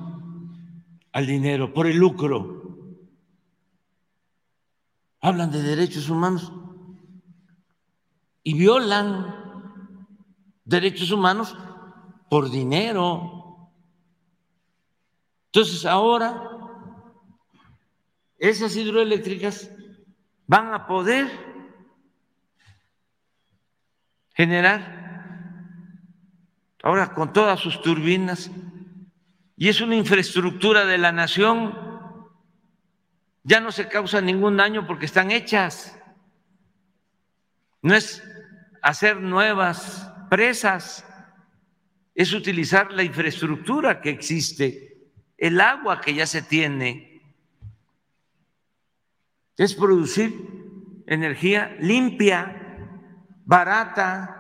[1.12, 2.60] al dinero, por el lucro.
[5.20, 6.52] Hablan de derechos humanos
[8.42, 9.34] y violan
[10.64, 11.56] derechos humanos
[12.28, 13.39] por dinero.
[15.52, 16.48] Entonces ahora
[18.38, 19.70] esas hidroeléctricas
[20.46, 21.28] van a poder
[24.32, 25.00] generar
[26.82, 28.50] ahora con todas sus turbinas
[29.56, 31.76] y es una infraestructura de la nación,
[33.42, 35.98] ya no se causa ningún daño porque están hechas.
[37.82, 38.22] No es
[38.80, 41.04] hacer nuevas presas,
[42.14, 44.89] es utilizar la infraestructura que existe,
[45.40, 47.22] el agua que ya se tiene,
[49.56, 52.56] es producir energía limpia,
[53.46, 54.36] barata,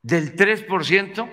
[0.00, 1.28] del 3%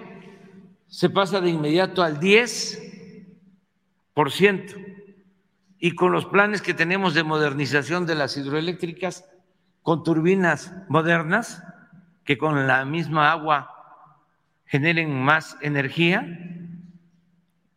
[0.87, 4.87] se pasa de inmediato al 10%.
[5.77, 9.25] Y con los planes que tenemos de modernización de las hidroeléctricas,
[9.81, 11.63] con turbinas modernas,
[12.23, 13.80] que con la misma agua
[14.71, 16.25] generen más energía,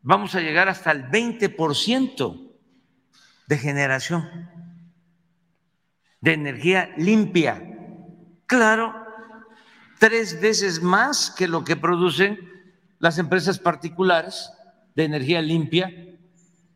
[0.00, 2.52] vamos a llegar hasta el 20%
[3.48, 4.48] de generación
[6.20, 7.60] de energía limpia.
[8.46, 8.94] Claro
[9.98, 12.38] tres veces más que lo que producen
[13.00, 14.52] las empresas particulares
[14.94, 15.90] de energía limpia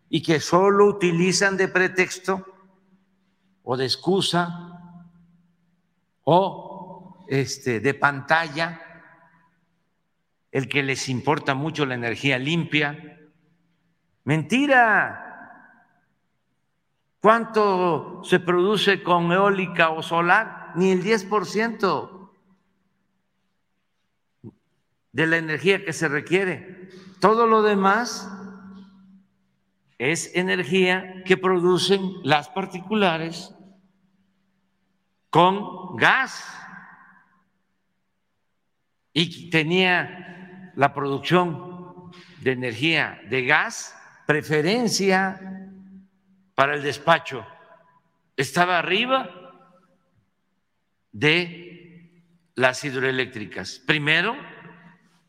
[0.08, 2.44] y que solo utilizan de pretexto
[3.62, 5.04] o de excusa
[6.24, 8.87] o este, de pantalla
[10.50, 13.20] el que les importa mucho la energía limpia.
[14.24, 15.24] Mentira.
[17.20, 20.72] ¿Cuánto se produce con eólica o solar?
[20.76, 22.30] Ni el 10%
[25.12, 26.88] de la energía que se requiere.
[27.20, 28.30] Todo lo demás
[29.98, 33.52] es energía que producen las particulares
[35.30, 36.44] con gas.
[39.12, 40.28] Y tenía
[40.78, 43.96] la producción de energía de gas
[44.28, 45.40] preferencia
[46.54, 47.44] para el despacho.
[48.36, 49.28] Estaba arriba
[51.10, 52.22] de
[52.54, 53.82] las hidroeléctricas.
[53.84, 54.36] Primero,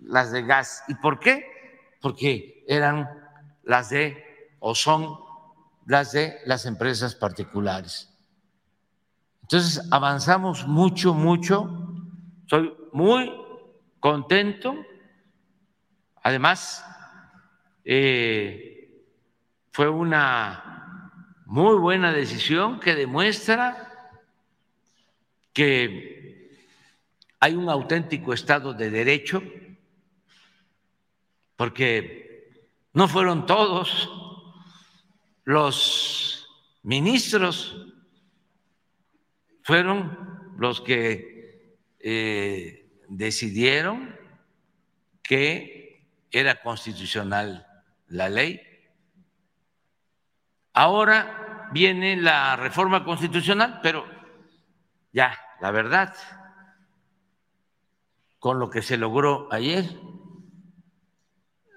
[0.01, 0.83] las de gas.
[0.87, 1.47] ¿Y por qué?
[1.99, 3.09] Porque eran
[3.63, 4.23] las de
[4.59, 5.17] o son
[5.87, 8.15] las de las empresas particulares.
[9.41, 11.95] Entonces avanzamos mucho, mucho.
[12.45, 13.33] Soy muy
[13.99, 14.75] contento.
[16.23, 16.85] Además,
[17.85, 18.89] eh,
[19.71, 21.11] fue una
[21.45, 24.11] muy buena decisión que demuestra
[25.53, 26.51] que
[27.39, 29.41] hay un auténtico Estado de Derecho,
[31.55, 32.51] porque
[32.93, 34.09] no fueron todos
[35.43, 36.47] los
[36.83, 37.75] ministros
[39.63, 44.15] fueron los que eh, decidieron
[45.21, 45.78] que
[46.31, 47.67] era constitucional
[48.07, 48.61] la ley.
[50.73, 54.05] Ahora viene la reforma constitucional, pero
[55.11, 56.15] ya, la verdad,
[58.39, 59.85] con lo que se logró ayer,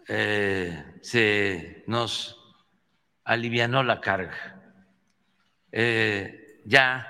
[0.08, 2.38] eh, se nos
[3.24, 4.60] alivianó la carga.
[5.70, 7.08] Eh, ya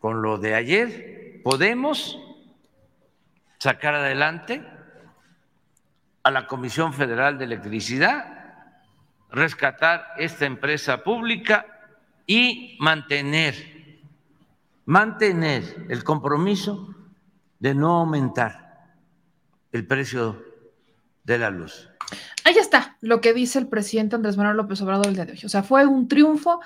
[0.00, 2.18] con lo de ayer podemos
[3.58, 4.64] sacar adelante
[6.26, 8.24] a la Comisión Federal de Electricidad,
[9.30, 11.64] rescatar esta empresa pública
[12.26, 14.00] y mantener,
[14.86, 16.92] mantener el compromiso
[17.60, 18.88] de no aumentar
[19.70, 20.42] el precio
[21.22, 21.88] de la luz.
[22.42, 25.40] Ahí está lo que dice el presidente Andrés Manuel López Obrador el día de hoy.
[25.44, 26.60] O sea, fue un triunfo,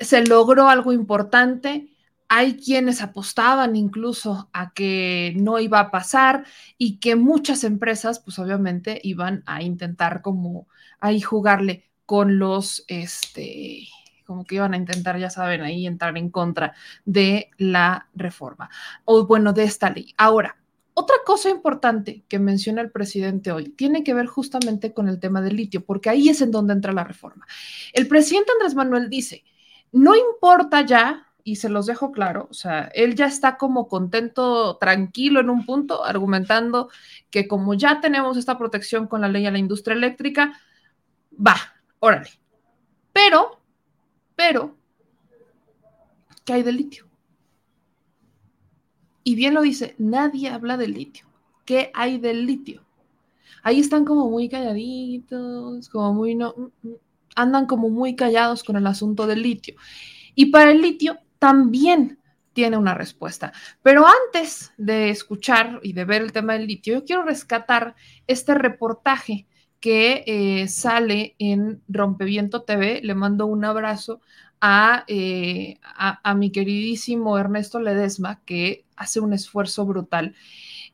[0.00, 1.93] se logró algo importante.
[2.28, 6.44] Hay quienes apostaban incluso a que no iba a pasar
[6.78, 10.66] y que muchas empresas, pues obviamente, iban a intentar como
[11.00, 13.88] ahí jugarle con los, este,
[14.24, 18.70] como que iban a intentar, ya saben, ahí entrar en contra de la reforma
[19.04, 20.14] o bueno, de esta ley.
[20.16, 20.56] Ahora,
[20.94, 25.42] otra cosa importante que menciona el presidente hoy tiene que ver justamente con el tema
[25.42, 27.46] del litio, porque ahí es en donde entra la reforma.
[27.92, 29.44] El presidente Andrés Manuel dice,
[29.90, 34.78] no importa ya, y se los dejo claro, o sea, él ya está como contento,
[34.78, 36.88] tranquilo en un punto, argumentando
[37.30, 40.58] que como ya tenemos esta protección con la ley a la industria eléctrica,
[41.34, 41.56] va,
[41.98, 42.30] órale.
[43.12, 43.60] Pero,
[44.34, 44.74] pero,
[46.46, 47.06] ¿qué hay del litio?
[49.22, 51.26] Y bien lo dice, nadie habla del litio.
[51.66, 52.84] ¿Qué hay del litio?
[53.62, 56.94] Ahí están como muy calladitos, como muy no, mm, mm,
[57.36, 59.74] andan como muy callados con el asunto del litio.
[60.34, 62.18] Y para el litio también
[62.54, 63.52] tiene una respuesta.
[63.82, 68.54] Pero antes de escuchar y de ver el tema del litio, yo quiero rescatar este
[68.54, 69.46] reportaje
[69.78, 73.02] que eh, sale en Rompeviento TV.
[73.02, 74.22] Le mando un abrazo
[75.06, 80.34] eh, a, mi queridísimo Ernesto Ledesma, que hace un esfuerzo brutal.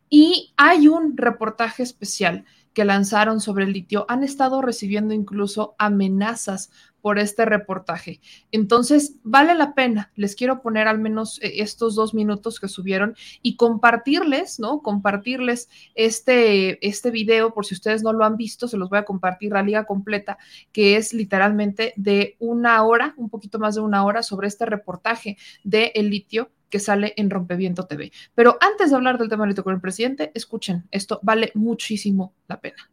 [0.08, 4.04] Y hay un reportaje especial que lanzaron sobre el litio.
[4.08, 8.20] Han estado recibiendo incluso amenazas por este reportaje.
[8.52, 10.10] Entonces, vale la pena.
[10.16, 14.82] Les quiero poner al menos eh, estos dos minutos que subieron y compartirles, ¿no?
[14.82, 19.04] Compartirles este, este video, por si ustedes no lo han visto, se los voy a
[19.04, 20.38] compartir la liga completa,
[20.72, 25.36] que es literalmente de una hora, un poquito más de una hora, sobre este reportaje
[25.64, 28.12] de el litio que sale en Rompeviento TV.
[28.34, 32.32] Pero antes de hablar del tema del litio con el presidente, escuchen, esto vale muchísimo
[32.46, 32.90] la pena.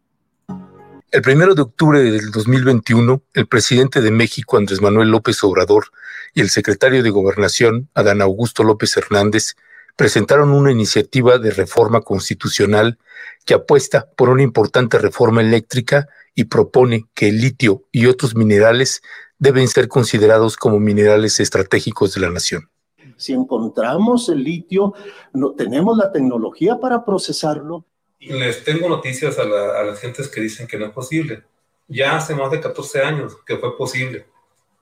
[1.10, 5.86] El primero de octubre del 2021, el presidente de México, Andrés Manuel López Obrador,
[6.34, 9.56] y el secretario de Gobernación, Adán Augusto López Hernández,
[9.96, 13.00] presentaron una iniciativa de reforma constitucional
[13.46, 19.02] que apuesta por una importante reforma eléctrica y propone que el litio y otros minerales
[19.40, 22.70] deben ser considerados como minerales estratégicos de la nación.
[23.16, 24.94] Si encontramos el litio,
[25.32, 27.86] no, tenemos la tecnología para procesarlo.
[28.20, 31.44] Les tengo noticias a, a las gentes que dicen que no es posible.
[31.88, 34.26] Ya hace más de 14 años que fue posible,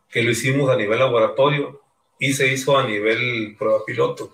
[0.09, 1.81] que lo hicimos a nivel laboratorio
[2.19, 4.33] y se hizo a nivel prueba piloto.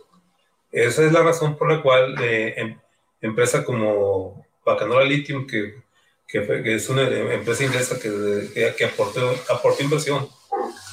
[0.71, 2.77] Esa es la razón por la cual eh, em,
[3.19, 5.81] empresa como Bacanola Lithium, que,
[6.27, 10.29] que, es una empresa inglesa que, que, aportó, aportó inversión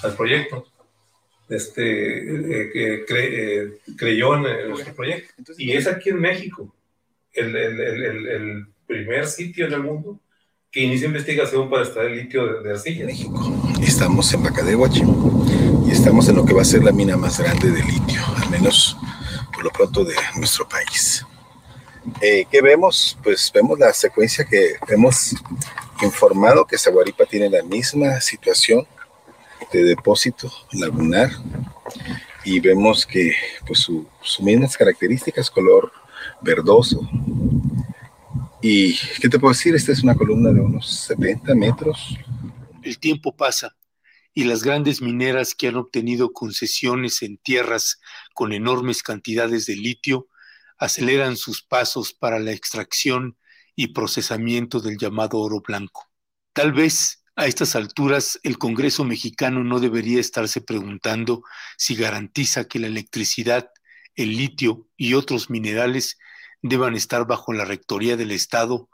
[0.03, 0.67] al proyecto,
[1.49, 5.53] este, eh, que eh, creyó en nuestro proyecto.
[5.57, 6.75] y es aquí en México,
[7.33, 10.19] el, el, el, el, primer sitio en el mundo
[10.71, 13.05] que inicia investigación para extraer litio de, de arcilla.
[13.05, 13.53] México.
[13.83, 15.03] Estamos en Bacadehuachi
[15.87, 18.49] y estamos en lo que va a ser la mina más grande de litio, al
[18.49, 18.97] menos
[19.53, 21.23] por lo pronto de nuestro país.
[22.21, 23.19] Eh, ¿Qué vemos?
[23.23, 25.35] Pues vemos la secuencia que hemos
[26.03, 28.87] informado que Zaguaripa tiene la misma situación
[29.73, 31.31] de depósito lagunar
[32.45, 33.33] y vemos que
[33.67, 35.93] pues sus mismas características, color
[36.43, 37.01] verdoso.
[38.61, 39.75] ¿Y qué te puedo decir?
[39.75, 42.17] Esta es una columna de unos 70 metros.
[42.83, 43.77] El tiempo pasa
[44.35, 48.01] y las grandes mineras que han obtenido concesiones en tierras
[48.35, 50.29] con enormes cantidades de litio
[50.79, 53.37] aceleran sus pasos para la extracción
[53.75, 56.09] y procesamiento del llamado oro blanco.
[56.53, 61.43] Tal vez a estas alturas el Congreso mexicano no debería estarse preguntando
[61.77, 63.71] si garantiza que la electricidad,
[64.15, 66.19] el litio y otros minerales
[66.63, 68.89] deban estar bajo la rectoría del Estado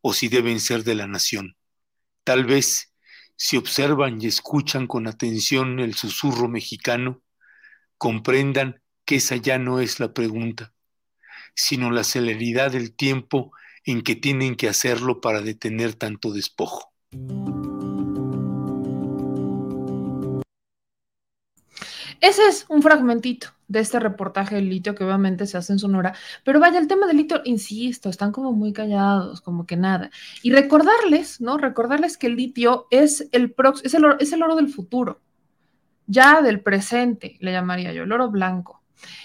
[0.00, 1.56] o si deben ser de la nación.
[2.24, 2.92] Tal vez
[3.36, 7.22] si observan y escuchan con atención el susurro mexicano,
[7.96, 10.72] comprendan que esa ya no es la pregunta,
[11.54, 13.52] sino la celeridad del tiempo
[13.84, 16.87] en que tienen que hacerlo para detener tanto despojo.
[22.20, 26.14] Ese es un fragmentito de este reportaje del litio que obviamente se hace en Sonora,
[26.42, 30.10] pero vaya, el tema del litio, insisto, están como muy callados, como que nada.
[30.42, 31.58] Y recordarles, ¿no?
[31.58, 33.54] Recordarles que el litio es el,
[33.84, 35.20] es el, oro, es el oro del futuro,
[36.06, 38.82] ya del presente, le llamaría yo, el oro blanco.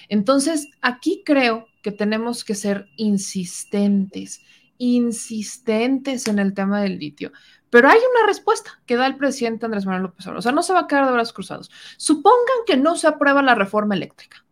[0.10, 4.42] Entonces, aquí creo que tenemos que ser insistentes,
[4.78, 7.32] insistentes en el tema del litio.
[7.74, 10.38] Pero hay una respuesta que da el presidente Andrés Manuel López Obrador.
[10.38, 11.72] O sea, no se va a quedar de brazos cruzados.
[11.98, 14.46] Supongan que no se aprueba la reforma eléctrica.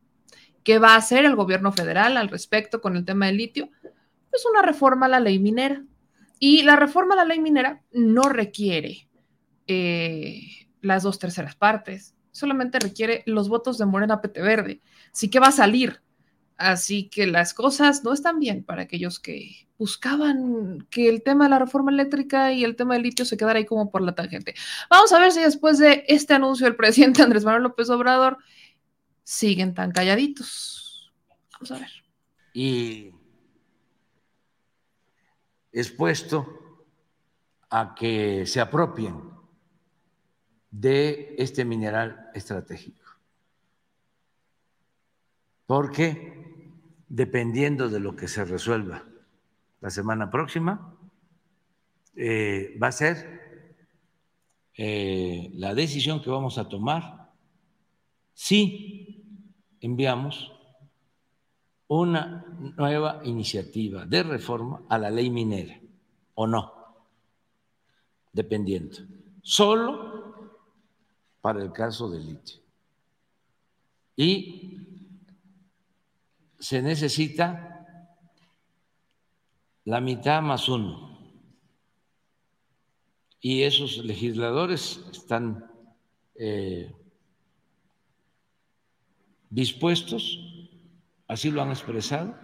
[0.64, 3.70] ¿Qué va a hacer el gobierno federal al respecto con el tema del litio?
[4.32, 5.84] Pues una reforma a la ley minera.
[6.40, 9.08] Y la reforma a la ley minera no requiere
[9.68, 10.42] eh,
[10.82, 14.82] las dos terceras partes, solamente requiere los votos de Morena PT Verde.
[15.12, 16.02] Sí que va a salir
[16.62, 21.50] Así que las cosas no están bien para aquellos que buscaban que el tema de
[21.50, 24.54] la reforma eléctrica y el tema del litio se quedara ahí como por la tangente.
[24.88, 28.38] Vamos a ver si después de este anuncio del presidente Andrés Manuel López Obrador
[29.24, 31.12] siguen tan calladitos.
[31.54, 31.89] Vamos a ver.
[32.54, 33.12] Y
[35.71, 36.86] expuesto
[37.71, 39.19] a que se apropien
[40.69, 43.02] de este mineral estratégico.
[45.65, 46.40] Porque
[47.12, 49.04] dependiendo de lo que se resuelva
[49.82, 50.95] la semana próxima,
[52.15, 53.76] eh, va a ser
[54.78, 57.34] eh, la decisión que vamos a tomar
[58.34, 59.43] si
[59.82, 60.54] enviamos
[61.88, 62.45] una
[62.78, 65.78] nueva iniciativa de reforma a la ley minera
[66.36, 66.71] o no,
[68.32, 69.00] dependiendo.
[69.41, 70.62] Solo
[71.41, 72.62] para el caso del litio.
[74.15, 74.90] Y
[76.62, 77.88] se necesita
[79.84, 81.17] la mitad más uno.
[83.39, 85.71] Y esos legisladores están
[86.36, 86.93] eh,
[89.50, 90.39] dispuestos,
[91.28, 92.38] así lo han expresado,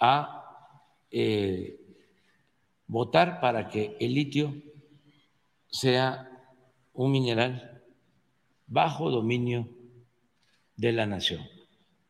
[0.00, 0.74] a
[1.12, 1.80] eh,
[2.88, 4.52] votar para que el litio
[5.70, 6.28] sea
[6.92, 7.84] un mineral
[8.66, 9.68] bajo dominio
[10.74, 11.53] de la nación.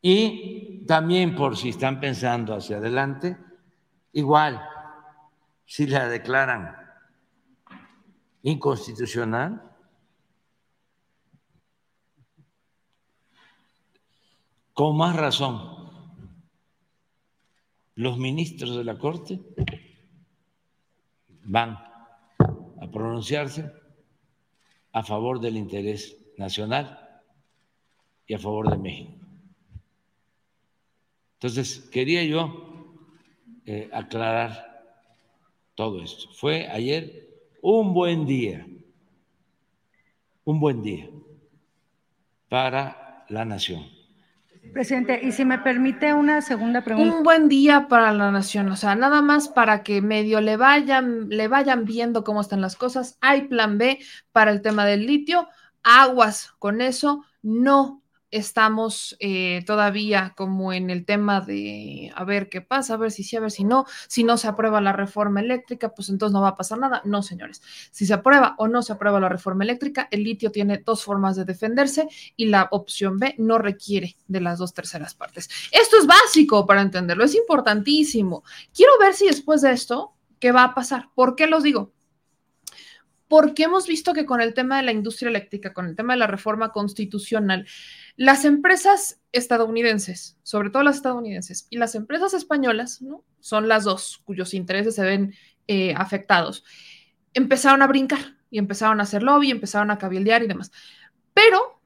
[0.06, 3.38] Y también por si están pensando hacia adelante,
[4.12, 4.60] igual,
[5.64, 6.76] si la declaran
[8.42, 9.62] inconstitucional,
[14.74, 15.88] con más razón,
[17.94, 19.40] los ministros de la Corte
[21.44, 23.72] van a pronunciarse
[24.92, 27.22] a favor del interés nacional
[28.26, 29.23] y a favor de México.
[31.44, 32.96] Entonces, quería yo
[33.66, 34.82] eh, aclarar
[35.74, 36.30] todo esto.
[36.32, 37.28] Fue ayer
[37.60, 38.66] un buen día,
[40.44, 41.10] un buen día
[42.48, 43.84] para la nación.
[44.72, 47.14] Presidente, y si me permite una segunda pregunta.
[47.14, 51.28] Un buen día para la nación, o sea, nada más para que medio le vayan,
[51.28, 53.18] le vayan viendo cómo están las cosas.
[53.20, 53.98] Hay plan B
[54.32, 55.46] para el tema del litio,
[55.82, 58.02] aguas con eso, no
[58.34, 63.22] estamos eh, todavía como en el tema de a ver qué pasa, a ver si
[63.22, 63.86] sí, a ver si no.
[64.08, 67.00] Si no se aprueba la reforma eléctrica, pues entonces no va a pasar nada.
[67.04, 67.62] No, señores.
[67.92, 71.36] Si se aprueba o no se aprueba la reforma eléctrica, el litio tiene dos formas
[71.36, 75.48] de defenderse y la opción B no requiere de las dos terceras partes.
[75.70, 78.42] Esto es básico para entenderlo, es importantísimo.
[78.74, 81.10] Quiero ver si después de esto, ¿qué va a pasar?
[81.14, 81.93] ¿Por qué los digo?
[83.34, 86.20] Porque hemos visto que con el tema de la industria eléctrica, con el tema de
[86.20, 87.66] la reforma constitucional,
[88.14, 93.02] las empresas estadounidenses, sobre todo las estadounidenses, y las empresas españolas.
[93.40, 95.34] Son las dos cuyos intereses se ven
[95.66, 96.64] eh, afectados.
[97.32, 100.70] Empezaron a brincar y empezaron a hacer lobby, empezaron a cabildear y demás.
[101.32, 101.82] Pero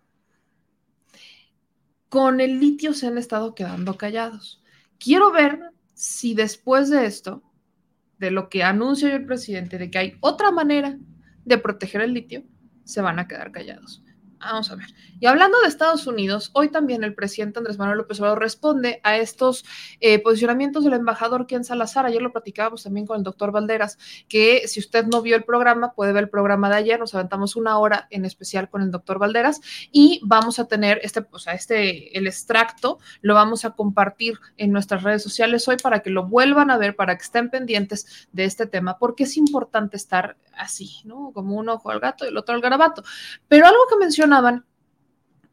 [2.10, 4.62] con el litio se han estado quedando callados.
[4.98, 5.60] Quiero ver
[5.94, 7.42] si después de esto,
[8.18, 10.98] de lo que anuncia el presidente, de que hay otra manera
[11.48, 12.42] de proteger el litio,
[12.84, 14.02] se van a quedar callados.
[14.40, 14.86] Vamos a ver.
[15.18, 19.16] Y hablando de Estados Unidos, hoy también el presidente Andrés Manuel López Obrador responde a
[19.16, 19.64] estos
[20.00, 22.06] eh, posicionamientos del embajador Ken Salazar.
[22.06, 25.92] Ayer lo platicábamos también con el doctor Valderas, que si usted no vio el programa,
[25.92, 27.00] puede ver el programa de ayer.
[27.00, 31.26] Nos aventamos una hora en especial con el doctor Valderas y vamos a tener este,
[31.30, 36.00] o sea, este, el extracto, lo vamos a compartir en nuestras redes sociales hoy para
[36.00, 39.96] que lo vuelvan a ver, para que estén pendientes de este tema, porque es importante
[39.96, 41.32] estar así, ¿no?
[41.32, 43.02] Como un ojo al gato y el otro al garabato.
[43.48, 44.66] Pero algo que mencionaban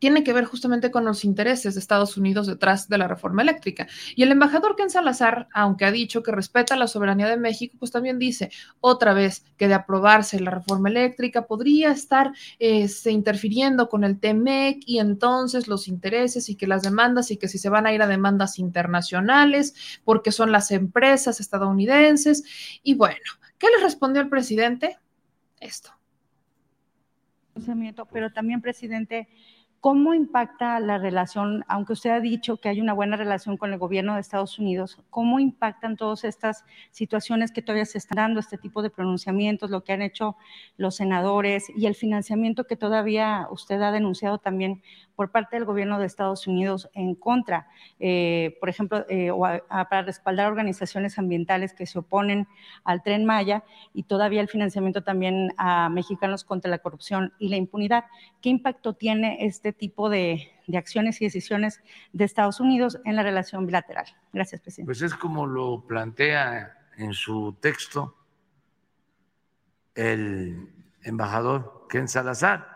[0.05, 3.87] tiene que ver justamente con los intereses de Estados Unidos detrás de la reforma eléctrica.
[4.15, 7.89] Y el embajador Ken Salazar, aunque ha dicho que respeta la soberanía de México, pues
[7.89, 8.51] también dice
[8.81, 14.83] otra vez que de aprobarse la reforma eléctrica podría estar este, interfiriendo con el TEMEC
[14.85, 18.03] y entonces los intereses y que las demandas y que si se van a ir
[18.03, 22.43] a demandas internacionales porque son las empresas estadounidenses.
[22.83, 23.25] Y bueno,
[23.57, 24.99] ¿qué le respondió el presidente?
[25.59, 25.89] Esto.
[28.11, 29.27] Pero también, presidente,
[29.85, 33.77] ¿Cómo impacta la relación, aunque usted ha dicho que hay una buena relación con el
[33.77, 38.57] gobierno de Estados Unidos, cómo impactan todas estas situaciones que todavía se están dando, este
[38.57, 40.37] tipo de pronunciamientos, lo que han hecho
[40.77, 44.81] los senadores y el financiamiento que todavía usted ha denunciado también
[45.15, 47.67] por parte del gobierno de Estados Unidos en contra,
[47.99, 49.31] eh, por ejemplo, eh,
[49.69, 52.47] para respaldar organizaciones ambientales que se oponen
[52.83, 53.63] al tren Maya
[53.93, 58.05] y todavía el financiamiento también a mexicanos contra la corrupción y la impunidad.
[58.41, 61.81] ¿Qué impacto tiene este tipo de, de acciones y decisiones
[62.13, 64.05] de Estados Unidos en la relación bilateral?
[64.33, 64.87] Gracias, presidente.
[64.87, 68.15] Pues es como lo plantea en su texto
[69.93, 70.69] el
[71.03, 72.67] embajador Ken Salazar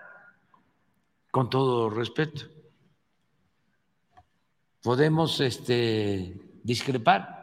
[1.32, 2.46] con todo respeto.
[4.82, 7.40] Podemos este, discrepar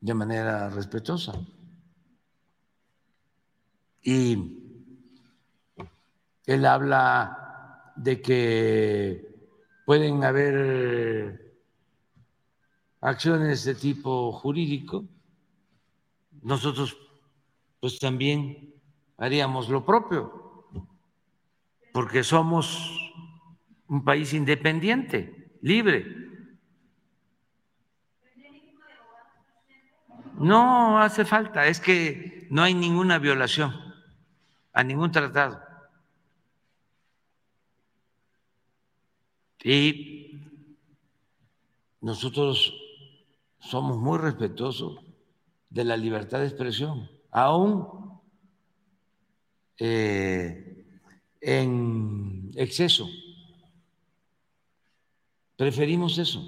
[0.00, 1.32] de manera respetuosa.
[4.02, 4.69] Y
[6.46, 9.28] él habla de que
[9.84, 11.54] pueden haber
[13.00, 15.04] acciones de tipo jurídico.
[16.42, 16.96] Nosotros
[17.80, 18.74] pues también
[19.16, 20.40] haríamos lo propio
[21.92, 22.96] porque somos
[23.88, 26.06] un país independiente, libre.
[30.38, 33.74] No hace falta, es que no hay ninguna violación
[34.72, 35.69] a ningún tratado.
[39.62, 40.40] Y
[42.00, 42.72] nosotros
[43.58, 44.98] somos muy respetuosos
[45.68, 48.20] de la libertad de expresión, aún
[49.78, 50.86] eh,
[51.40, 53.08] en exceso.
[55.56, 56.42] Preferimos eso,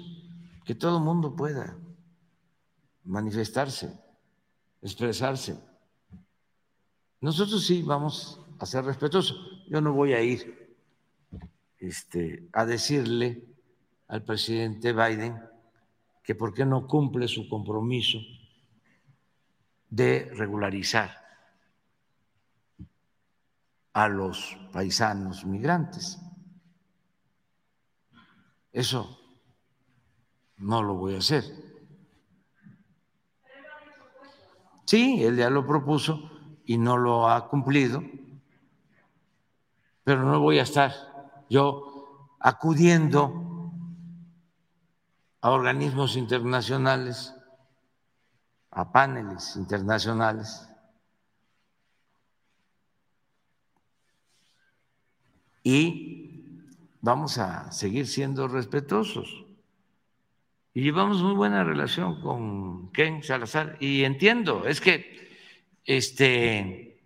[0.65, 1.77] que todo el mundo pueda
[3.03, 3.93] manifestarse,
[4.81, 5.59] expresarse.
[7.21, 9.65] Nosotros sí vamos a ser respetuosos.
[9.67, 10.62] Yo no voy a ir
[11.83, 13.43] este, a decirle
[14.07, 15.37] al presidente Biden
[16.23, 18.19] que por qué no cumple su compromiso
[19.89, 21.11] de regularizar
[23.91, 26.19] a los paisanos migrantes.
[28.71, 29.19] Eso
[30.57, 31.43] no lo voy a hacer.
[34.85, 36.31] Sí, él ya lo propuso
[36.65, 38.01] y no lo ha cumplido,
[40.05, 41.12] pero no voy a estar
[41.53, 43.71] yo acudiendo
[45.39, 47.31] a organismos internacionales,
[48.71, 50.67] a paneles internacionales
[55.61, 56.59] y
[57.01, 59.45] vamos a seguir siendo respetuosos.
[60.73, 63.77] Y llevamos muy buena relación con Ken Salazar.
[63.79, 65.29] Y entiendo, es que
[65.85, 66.99] este,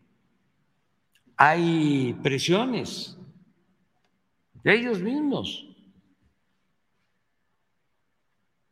[1.36, 3.16] hay presiones
[4.64, 5.66] ellos mismos.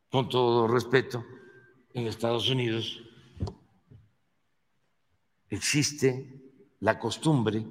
[0.09, 1.25] Con todo respeto,
[1.93, 3.01] en Estados Unidos
[5.49, 6.41] existe
[6.79, 7.65] la costumbre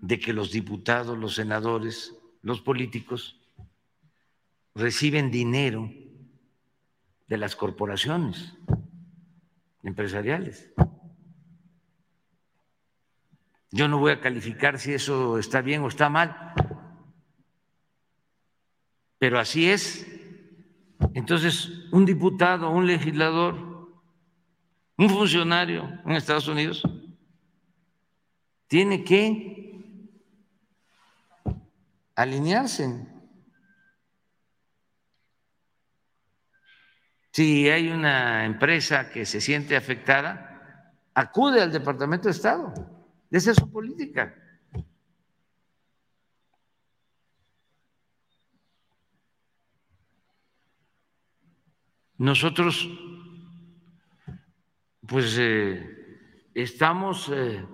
[0.00, 3.40] de que los diputados, los senadores, los políticos
[4.74, 5.90] reciben dinero
[7.26, 8.54] de las corporaciones
[9.82, 10.72] empresariales.
[13.70, 16.54] Yo no voy a calificar si eso está bien o está mal,
[19.18, 20.06] pero así es.
[21.14, 23.54] Entonces, un diputado, un legislador,
[24.96, 26.82] un funcionario en Estados Unidos
[28.66, 29.58] tiene que
[32.14, 33.06] alinearse.
[37.32, 42.97] Si hay una empresa que se siente afectada, acude al Departamento de Estado.
[43.30, 44.34] Esa es su política.
[52.16, 52.88] Nosotros,
[55.06, 57.64] pues, eh, estamos eh,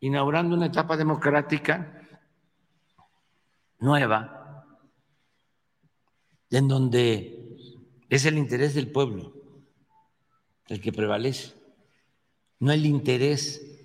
[0.00, 2.06] inaugurando una etapa democrática
[3.80, 4.64] nueva,
[6.50, 7.56] en donde
[8.08, 9.34] es el interés del pueblo
[10.68, 11.54] el que prevalece,
[12.60, 13.77] no el interés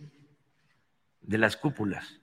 [1.24, 2.20] de las cúpulas.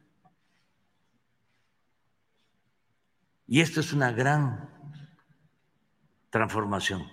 [3.47, 4.71] Y esto es una gran
[6.31, 7.11] transformación,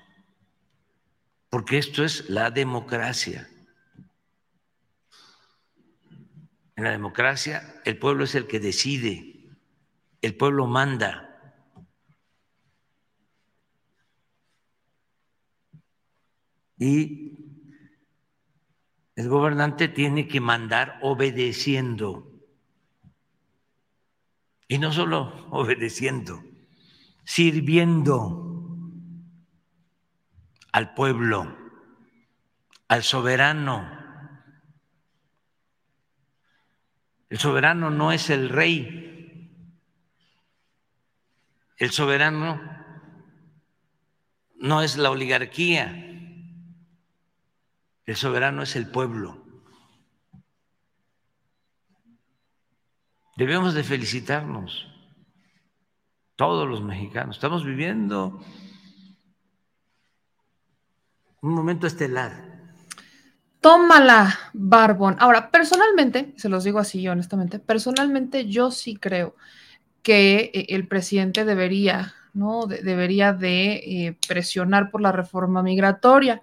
[1.49, 3.49] porque esto es la democracia.
[6.75, 9.49] En la democracia el pueblo es el que decide,
[10.21, 11.23] el pueblo manda.
[16.77, 17.46] Y
[19.17, 22.31] el gobernante tiene que mandar obedeciendo.
[24.67, 26.43] Y no solo obedeciendo,
[27.25, 28.69] sirviendo
[30.71, 31.57] al pueblo,
[32.87, 33.89] al soberano.
[37.29, 39.51] El soberano no es el rey.
[41.77, 42.61] El soberano
[44.57, 46.06] no es la oligarquía.
[48.07, 49.43] El soberano es el pueblo.
[53.35, 54.87] Debemos de felicitarnos,
[56.37, 57.35] todos los mexicanos.
[57.35, 58.39] Estamos viviendo
[61.41, 62.31] un momento estelar.
[63.59, 65.17] Tómala, Barbón.
[65.19, 69.35] Ahora, personalmente, se los digo así honestamente, personalmente yo sí creo
[70.01, 72.67] que eh, el presidente debería, ¿no?
[72.67, 76.41] debería de eh, presionar por la reforma migratoria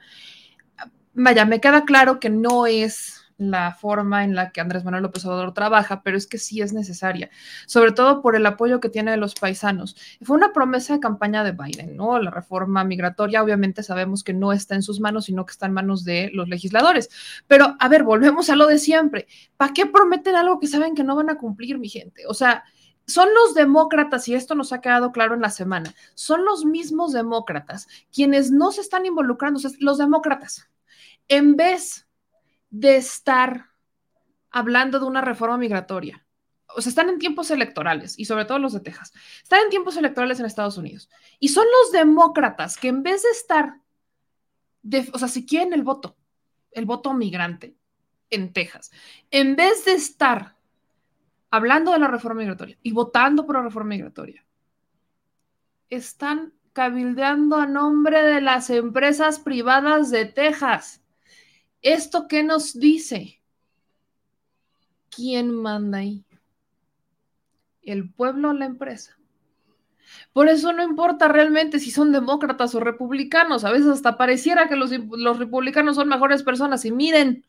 [1.15, 5.25] vaya, me queda claro que no es la forma en la que Andrés Manuel López
[5.25, 7.31] Obrador trabaja, pero es que sí es necesaria,
[7.67, 9.97] sobre todo por el apoyo que tiene de los paisanos.
[10.23, 12.19] Fue una promesa de campaña de Biden, ¿no?
[12.19, 15.73] La reforma migratoria, obviamente sabemos que no está en sus manos, sino que está en
[15.73, 17.11] manos de los legisladores.
[17.47, 19.27] Pero, a ver, volvemos a lo de siempre.
[19.57, 22.23] ¿Para qué prometen algo que saben que no van a cumplir, mi gente?
[22.29, 22.65] O sea,
[23.07, 27.13] son los demócratas, y esto nos ha quedado claro en la semana, son los mismos
[27.13, 30.71] demócratas quienes no se están involucrando, los demócratas
[31.29, 32.09] en vez
[32.71, 33.71] de estar
[34.51, 36.27] hablando de una reforma migratoria,
[36.77, 39.13] o sea, están en tiempos electorales, y sobre todo los de Texas,
[39.43, 41.09] están en tiempos electorales en Estados Unidos,
[41.39, 43.81] y son los demócratas que en vez de estar,
[45.13, 46.17] o sea, si quieren el voto,
[46.73, 47.77] el voto migrante
[48.31, 48.91] en Texas,
[49.31, 50.57] en vez de estar
[51.51, 54.45] hablando de la reforma migratoria y votando por la reforma migratoria,
[55.89, 61.04] están cabildeando a nombre de las empresas privadas de Texas.
[61.85, 63.43] ¿Esto qué nos dice?
[65.11, 66.25] ¿Quién manda ahí?
[67.83, 69.19] ¿El pueblo o la empresa?
[70.33, 73.65] Por eso no importa realmente si son demócratas o republicanos.
[73.65, 76.87] A veces hasta pareciera que los, los republicanos son mejores personas.
[76.87, 77.45] Y miren,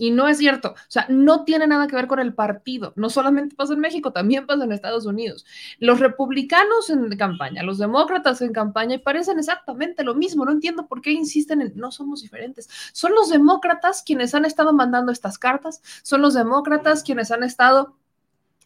[0.00, 0.70] y no es cierto.
[0.70, 2.92] O sea, no tiene nada que ver con el partido.
[2.94, 5.44] No solamente pasa en México, también pasa en Estados Unidos.
[5.80, 10.44] Los republicanos en campaña, los demócratas en campaña, y parecen exactamente lo mismo.
[10.44, 12.68] No entiendo por qué insisten en no somos diferentes.
[12.92, 17.96] Son los demócratas quienes han estado mandando estas cartas, son los demócratas quienes han estado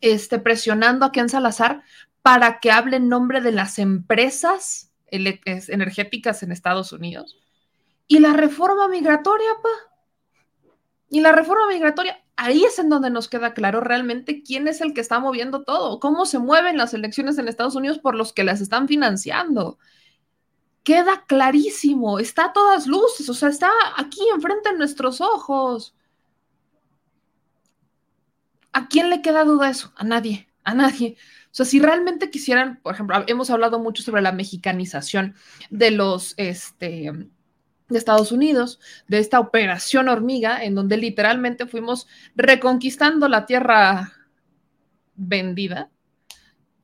[0.03, 1.83] este, presionando a Ken Salazar
[2.21, 7.39] para que hable en nombre de las empresas energéticas en Estados Unidos.
[8.07, 9.92] Y la reforma migratoria, pa
[11.13, 14.95] y la reforma migratoria ahí es en donde nos queda claro realmente quién es el
[14.95, 18.45] que está moviendo todo, cómo se mueven las elecciones en Estados Unidos por los que
[18.45, 19.79] las están financiando.
[20.83, 25.95] Queda clarísimo, está a todas luces, o sea, está aquí enfrente de nuestros ojos.
[28.73, 29.93] ¿A quién le queda duda eso?
[29.97, 31.19] A nadie, a nadie.
[31.51, 35.35] O sea, si realmente quisieran, por ejemplo, hemos hablado mucho sobre la mexicanización
[35.69, 37.13] de los, este,
[37.93, 44.13] de Estados Unidos, de esta operación hormiga, en donde literalmente fuimos reconquistando la tierra
[45.15, 45.91] vendida,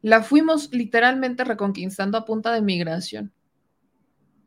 [0.02, 3.32] la fuimos literalmente reconquistando a punta de migración,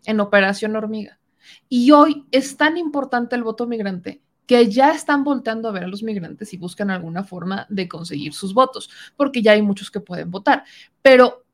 [0.05, 1.20] en operación hormiga.
[1.68, 5.88] Y hoy es tan importante el voto migrante que ya están volteando a ver a
[5.88, 10.01] los migrantes y buscan alguna forma de conseguir sus votos, porque ya hay muchos que
[10.01, 10.66] pueden votar.
[11.01, 11.45] Pero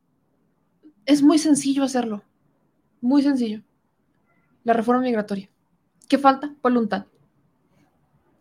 [1.06, 2.24] es muy sencillo hacerlo,
[3.00, 3.62] muy sencillo.
[4.68, 5.50] La reforma migratoria.
[6.10, 6.54] ¿Qué falta?
[6.62, 7.06] Voluntad.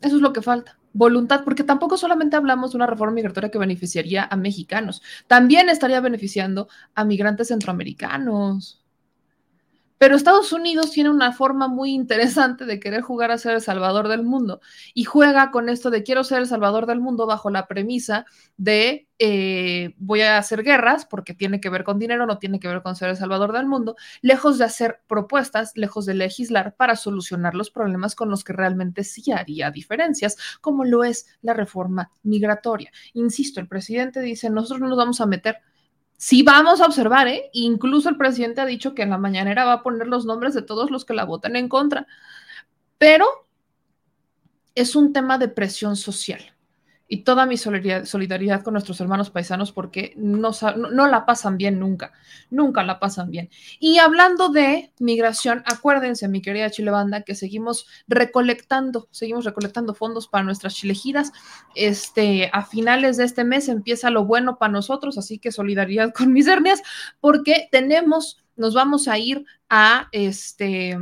[0.01, 0.77] Eso es lo que falta.
[0.93, 6.01] Voluntad, porque tampoco solamente hablamos de una reforma migratoria que beneficiaría a mexicanos, también estaría
[6.01, 8.85] beneficiando a migrantes centroamericanos.
[9.99, 14.09] Pero Estados Unidos tiene una forma muy interesante de querer jugar a ser el salvador
[14.09, 14.61] del mundo
[14.95, 18.27] y juega con esto de quiero ser el salvador del mundo bajo la premisa
[18.57, 22.69] de eh, voy a hacer guerras porque tiene que ver con dinero, no tiene que
[22.69, 26.97] ver con ser el salvador del mundo, lejos de hacer propuestas, lejos de legislar para
[26.97, 32.11] solucionar los problemas con los que realmente sí haría diferencias, como lo es la reforma
[32.23, 32.91] migratoria.
[33.15, 35.61] Insisto, el presidente dice, nosotros no nos vamos a meter
[36.17, 37.51] sí vamos a observar, ¿eh?
[37.53, 40.63] Incluso el presidente ha dicho que en la mañanera va a poner los nombres de
[40.63, 42.07] todos los que la voten en contra,
[42.99, 43.27] pero
[44.75, 46.56] es un tema de presión social
[47.09, 52.13] y toda mi solidaridad con nuestros hermanos paisanos porque no, no, la pasan bien nunca,
[52.51, 53.49] nunca la pasan bien.
[53.79, 60.45] Y hablando de migración, acuérdense, mi querida Chilebanda, que seguimos recolectando, seguimos recolectando fondos para
[60.45, 61.33] nuestras chilegiras.
[61.75, 66.33] Este, a finales de este mes empieza lo bueno para nosotros, así que solidaridad con
[66.33, 66.83] mis hernias,
[67.21, 70.99] porque tenemos, nos vamos a ir a este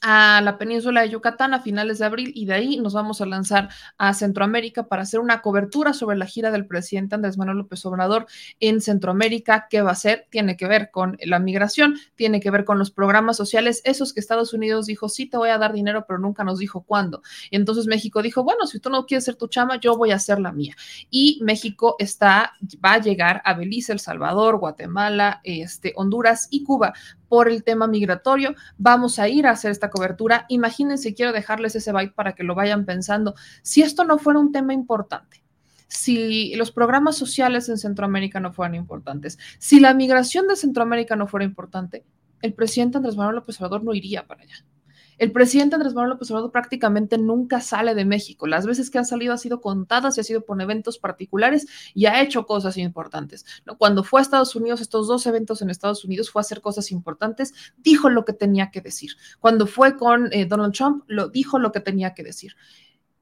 [0.00, 3.26] a la península de Yucatán a finales de abril y de ahí nos vamos a
[3.26, 3.68] lanzar
[3.98, 8.26] a Centroamérica para hacer una cobertura sobre la gira del presidente Andrés Manuel López Obrador
[8.60, 9.66] en Centroamérica.
[9.68, 10.26] ¿Qué va a ser?
[10.30, 14.20] Tiene que ver con la migración, tiene que ver con los programas sociales, esos que
[14.20, 17.22] Estados Unidos dijo, sí, te voy a dar dinero, pero nunca nos dijo cuándo.
[17.50, 20.38] Entonces México dijo, bueno, si tú no quieres ser tu chama, yo voy a hacer
[20.38, 20.76] la mía.
[21.10, 22.52] Y México está,
[22.84, 26.92] va a llegar a Belice, El Salvador, Guatemala, este, Honduras y Cuba
[27.32, 28.54] por el tema migratorio.
[28.76, 30.44] Vamos a ir a hacer esta cobertura.
[30.50, 33.34] Imagínense, quiero dejarles ese byte para que lo vayan pensando.
[33.62, 35.42] Si esto no fuera un tema importante,
[35.88, 41.26] si los programas sociales en Centroamérica no fueran importantes, si la migración de Centroamérica no
[41.26, 42.04] fuera importante,
[42.42, 44.66] el presidente Andrés Manuel López Obrador no iría para allá.
[45.22, 48.48] El presidente Andrés Manuel López Obrador prácticamente nunca sale de México.
[48.48, 52.06] Las veces que han salido ha sido contadas y ha sido por eventos particulares y
[52.06, 53.46] ha hecho cosas importantes.
[53.78, 56.90] Cuando fue a Estados Unidos, estos dos eventos en Estados Unidos fue a hacer cosas
[56.90, 59.12] importantes, dijo lo que tenía que decir.
[59.38, 62.56] Cuando fue con eh, Donald Trump, lo dijo lo que tenía que decir.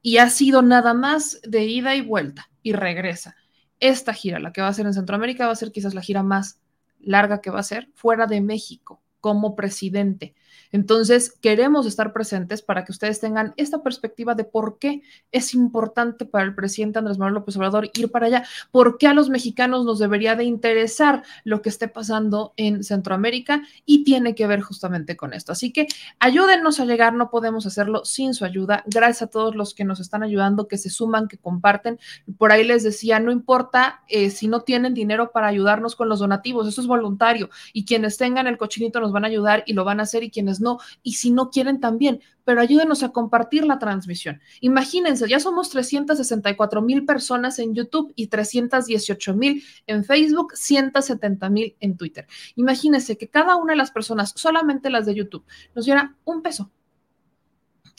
[0.01, 3.35] Y ha sido nada más de ida y vuelta y regresa.
[3.79, 6.23] Esta gira, la que va a ser en Centroamérica, va a ser quizás la gira
[6.23, 6.59] más
[6.99, 10.33] larga que va a ser fuera de México como presidente.
[10.71, 15.01] Entonces, queremos estar presentes para que ustedes tengan esta perspectiva de por qué
[15.31, 19.13] es importante para el presidente Andrés Manuel López Obrador ir para allá, por qué a
[19.13, 24.47] los mexicanos nos debería de interesar lo que esté pasando en Centroamérica y tiene que
[24.47, 25.51] ver justamente con esto.
[25.51, 25.87] Así que
[26.19, 28.83] ayúdennos a llegar, no podemos hacerlo sin su ayuda.
[28.85, 31.99] Gracias a todos los que nos están ayudando, que se suman, que comparten.
[32.37, 36.19] Por ahí les decía, no importa eh, si no tienen dinero para ayudarnos con los
[36.19, 39.83] donativos, eso es voluntario y quienes tengan el cochinito nos van a ayudar y lo
[39.83, 43.65] van a hacer y quienes no, y si no quieren también, pero ayúdenos a compartir
[43.65, 44.41] la transmisión.
[44.61, 51.75] Imagínense, ya somos 364 mil personas en YouTube y 318 mil en Facebook, 170 mil
[51.79, 52.27] en Twitter.
[52.55, 55.45] Imagínense que cada una de las personas, solamente las de YouTube,
[55.75, 56.71] nos diera un peso.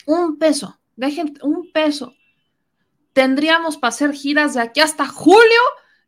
[0.05, 0.79] Un peso.
[0.95, 2.13] Dejen un peso.
[3.13, 5.61] Tendríamos para hacer giras de aquí hasta julio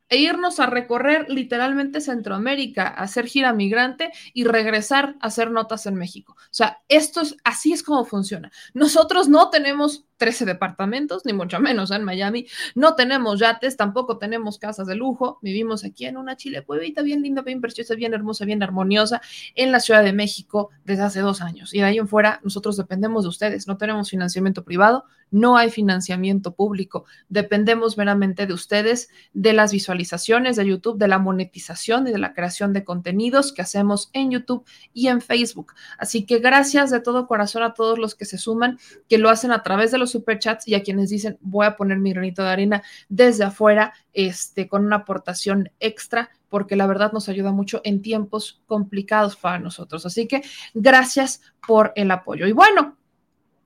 [0.10, 5.86] e irnos a recorrer literalmente Centroamérica, a hacer gira migrante y regresar a hacer notas
[5.86, 6.36] en México.
[6.38, 8.52] O sea, esto es, así es como funciona.
[8.74, 12.48] Nosotros no tenemos 13 departamentos, ni mucho menos en Miami.
[12.74, 15.40] No tenemos yates, tampoco tenemos casas de lujo.
[15.42, 19.22] Vivimos aquí en una Chile cuevita bien linda, bien preciosa, bien hermosa, bien armoniosa
[19.56, 21.74] en la Ciudad de México desde hace dos años.
[21.74, 23.68] Y de ahí en fuera, nosotros dependemos de ustedes.
[23.68, 27.06] No tenemos financiamiento privado, no hay financiamiento público.
[27.30, 32.34] Dependemos meramente de ustedes, de las visualizaciones de YouTube, de la monetización y de la
[32.34, 35.74] creación de contenidos que hacemos en YouTube y en Facebook.
[35.98, 39.52] Así que gracias de todo corazón a todos los que se suman, que lo hacen
[39.52, 42.50] a través de los superchats y a quienes dicen voy a poner mi granito de
[42.50, 48.02] arena desde afuera, este, con una aportación extra, porque la verdad nos ayuda mucho en
[48.02, 50.06] tiempos complicados para nosotros.
[50.06, 50.44] Así que
[50.74, 52.48] gracias por el apoyo.
[52.48, 52.98] Y bueno,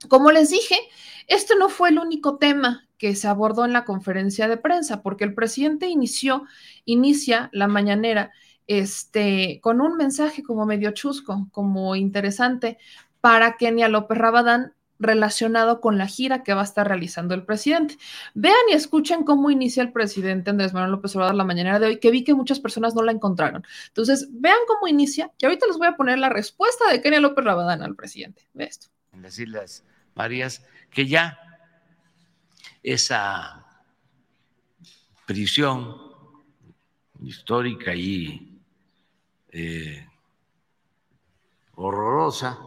[0.08, 0.76] como les dije,
[1.28, 5.24] este no fue el único tema que se abordó en la conferencia de prensa, porque
[5.24, 6.44] el presidente inició,
[6.86, 8.32] inicia la mañanera
[8.68, 12.78] este, con un mensaje como medio chusco, como interesante
[13.22, 17.98] para Kenia López Rabadán relacionado con la gira que va a estar realizando el presidente.
[18.34, 22.00] Vean y escuchen cómo inicia el presidente Andrés Manuel López Obrador la mañana de hoy,
[22.00, 23.66] que vi que muchas personas no la encontraron.
[23.88, 27.44] Entonces, vean cómo inicia y ahorita les voy a poner la respuesta de Kenia López
[27.46, 28.48] Rabadán al presidente.
[28.54, 28.88] Ve esto.
[29.14, 29.84] En las Islas
[30.16, 31.40] Marías, que ya
[32.84, 33.66] esa
[35.26, 35.96] prisión
[37.22, 38.62] histórica y
[39.52, 40.08] eh,
[41.76, 42.60] horrorosa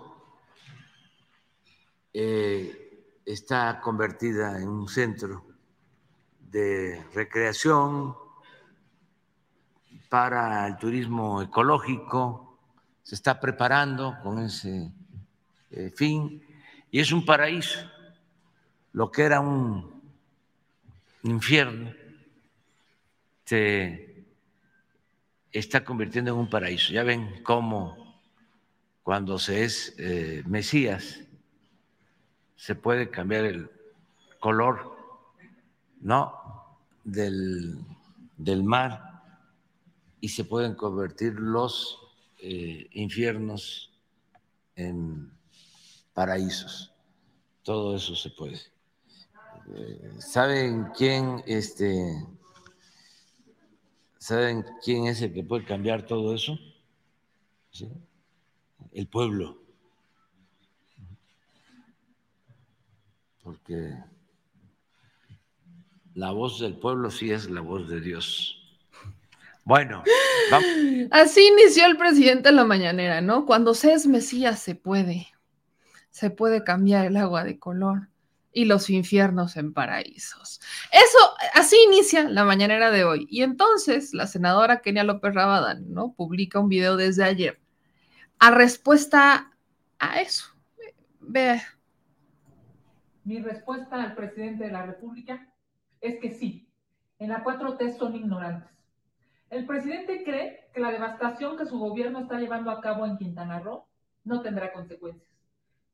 [2.13, 5.45] eh, está convertida en un centro
[6.41, 8.15] de recreación
[10.09, 12.59] para el turismo ecológico,
[13.03, 14.93] se está preparando con ese
[15.71, 16.43] eh, fin
[16.91, 17.81] y es un paraíso,
[18.93, 20.03] lo que era un
[21.23, 21.93] infierno
[23.45, 24.25] se
[25.51, 26.93] está convirtiendo en un paraíso.
[26.93, 28.21] Ya ven cómo
[29.03, 31.21] cuando se es eh, Mesías,
[32.63, 33.69] se puede cambiar el
[34.39, 34.97] color,
[36.01, 36.33] ¿no?
[37.03, 37.85] Del,
[38.63, 39.25] mar
[40.21, 41.99] y se pueden convertir los
[42.39, 43.91] eh, infiernos
[44.77, 45.33] en
[46.15, 46.95] paraísos.
[47.65, 48.61] Todo eso se puede.
[49.75, 52.25] Eh, ¿Saben quién, este,
[54.19, 56.57] saben quién es el que puede cambiar todo eso?
[58.93, 59.62] El pueblo.
[63.43, 63.95] Porque
[66.15, 68.59] la voz del pueblo sí es la voz de Dios.
[69.65, 70.03] Bueno,
[70.51, 70.69] vamos.
[71.11, 73.47] así inició el presidente en la mañanera, ¿no?
[73.47, 75.29] Cuando se es Mesías se puede,
[76.11, 78.09] se puede cambiar el agua de color
[78.53, 80.61] y los infiernos en paraísos.
[80.91, 81.19] Eso,
[81.55, 83.27] así inicia la mañanera de hoy.
[83.31, 86.13] Y entonces la senadora Kenia López Rabadán, ¿no?
[86.13, 87.63] Publica un video desde ayer
[88.39, 89.53] a respuesta
[90.01, 90.47] a eso.
[91.21, 91.63] Ve,
[93.25, 95.49] mi respuesta al presidente de la República
[96.01, 96.69] es que sí,
[97.19, 98.71] en la 4T son ignorantes.
[99.51, 103.61] El presidente cree que la devastación que su gobierno está llevando a cabo en Quintana
[103.61, 103.85] Roo
[104.25, 105.31] no tendrá consecuencias.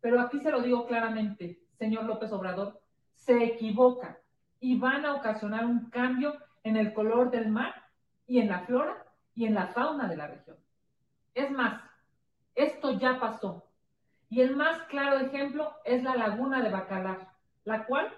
[0.01, 2.81] Pero aquí se lo digo claramente, señor López Obrador,
[3.15, 4.19] se equivoca
[4.61, 7.75] y van a ocasionar un cambio en el color del mar
[8.27, 10.57] y en la flora y en la fauna de la región.
[11.35, 11.83] Es más,
[12.55, 13.68] esto ya pasó.
[14.29, 17.29] Y el más claro ejemplo es la laguna de Bacalar,
[17.65, 18.13] la cual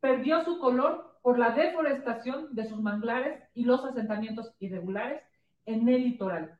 [0.00, 5.22] perdió su color por la deforestación de sus manglares y los asentamientos irregulares
[5.64, 6.58] en el litoral.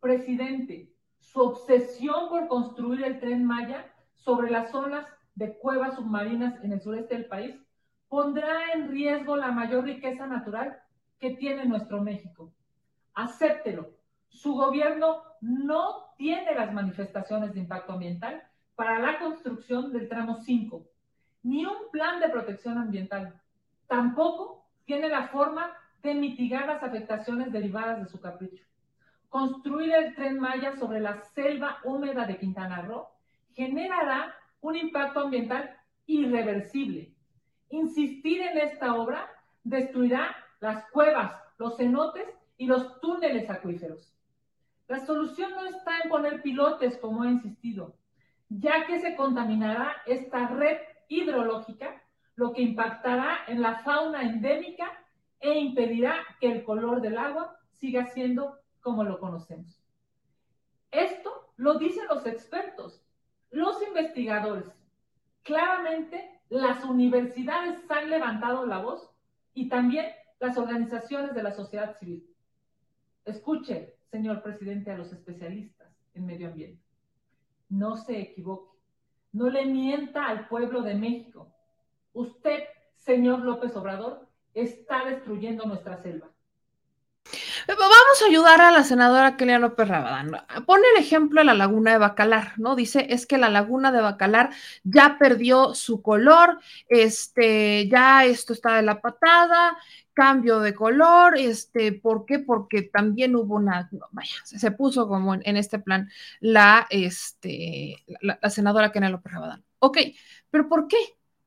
[0.00, 6.72] Presidente, su obsesión por construir el tren Maya sobre las zonas de cuevas submarinas en
[6.72, 7.56] el sureste del país
[8.08, 10.82] pondrá en riesgo la mayor riqueza natural
[11.18, 12.52] que tiene nuestro México.
[13.14, 13.99] Acéptelo.
[14.30, 18.42] Su gobierno no tiene las manifestaciones de impacto ambiental
[18.74, 20.86] para la construcción del tramo 5,
[21.42, 23.38] ni un plan de protección ambiental.
[23.86, 25.70] Tampoco tiene la forma
[26.02, 28.64] de mitigar las afectaciones derivadas de su capricho.
[29.28, 33.08] Construir el tren Maya sobre la selva húmeda de Quintana Roo
[33.54, 35.76] generará un impacto ambiental
[36.06, 37.14] irreversible.
[37.68, 39.28] Insistir en esta obra
[39.62, 42.26] destruirá las cuevas, los cenotes
[42.56, 44.12] y los túneles acuíferos.
[44.90, 47.94] La solución no está en poner pilotes, como he insistido,
[48.48, 52.02] ya que se contaminará esta red hidrológica,
[52.34, 54.90] lo que impactará en la fauna endémica
[55.38, 59.80] e impedirá que el color del agua siga siendo como lo conocemos.
[60.90, 63.00] Esto lo dicen los expertos,
[63.52, 64.74] los investigadores.
[65.44, 69.08] Claramente, las universidades han levantado la voz
[69.54, 70.06] y también
[70.40, 72.28] las organizaciones de la sociedad civil.
[73.24, 76.82] Escuche, señor presidente, a los especialistas en medio ambiente.
[77.68, 78.76] No se equivoque.
[79.32, 81.52] No le mienta al pueblo de México.
[82.12, 82.64] Usted,
[82.98, 86.28] señor López Obrador, está destruyendo nuestra selva.
[87.68, 90.32] Vamos a ayudar a la senadora Kelia López Rabadán.
[90.66, 92.74] Pone el ejemplo de la laguna de Bacalar, ¿no?
[92.74, 94.50] Dice, es que la laguna de Bacalar
[94.82, 96.58] ya perdió su color,
[96.88, 99.76] este, ya esto está de la patada,
[100.20, 102.40] cambio de color, este, ¿por qué?
[102.40, 106.10] Porque también hubo una, vaya, se puso como en, este plan
[106.40, 109.64] la, este, la, senadora Kenia López Rabadán.
[109.78, 109.96] Ok,
[110.50, 110.98] pero ¿por qué?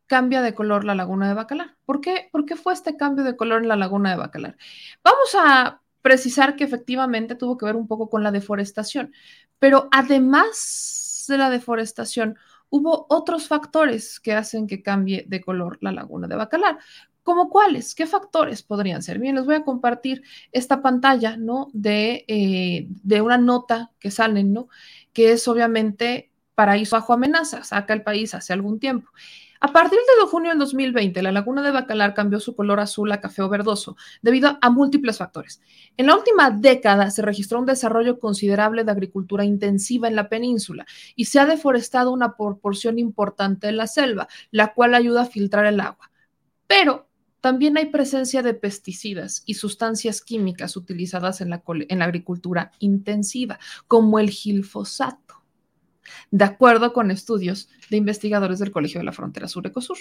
[0.08, 1.76] cambia de color la laguna de Bacalar.
[1.86, 2.30] ¿Por qué?
[2.32, 4.58] ¿Por qué fue este cambio de color en la laguna de Bacalar?
[5.04, 9.14] Vamos a precisar que efectivamente tuvo que ver un poco con la deforestación,
[9.60, 12.38] pero además de la deforestación,
[12.72, 16.80] hubo otros factores que hacen que cambie de color la laguna de Bacalar.
[17.24, 17.96] ¿Cómo cuáles?
[17.96, 19.18] ¿Qué factores podrían ser?
[19.18, 21.70] Bien, les voy a compartir esta pantalla, ¿no?
[21.74, 24.68] De, eh, de una nota que salen, ¿no?
[25.14, 29.10] Que es obviamente paraíso bajo amenaza, saca el país hace algún tiempo.
[29.66, 33.22] A partir de junio del 2020, la laguna de Bacalar cambió su color azul a
[33.22, 35.62] café o verdoso debido a múltiples factores.
[35.96, 40.86] En la última década se registró un desarrollo considerable de agricultura intensiva en la península
[41.16, 45.66] y se ha deforestado una proporción importante de la selva, la cual ayuda a filtrar
[45.66, 46.12] el agua.
[46.68, 47.08] Pero
[47.44, 51.62] también hay presencia de pesticidas y sustancias químicas utilizadas en la,
[52.06, 55.44] agricultura intensiva, como el gilfosato
[56.32, 59.98] de acuerdo con estudios de investigadores del Colegio de la Frontera Sur-Ecosur.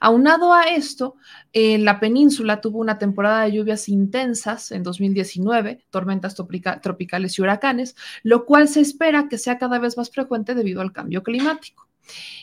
[0.00, 1.16] Aunado a esto,
[1.52, 7.96] eh, la península tuvo una temporada de lluvias intensas en 2019, tormentas tropicales y huracanes,
[8.22, 11.86] lo cual se espera que sea cada vez más frecuente debido al cambio climático.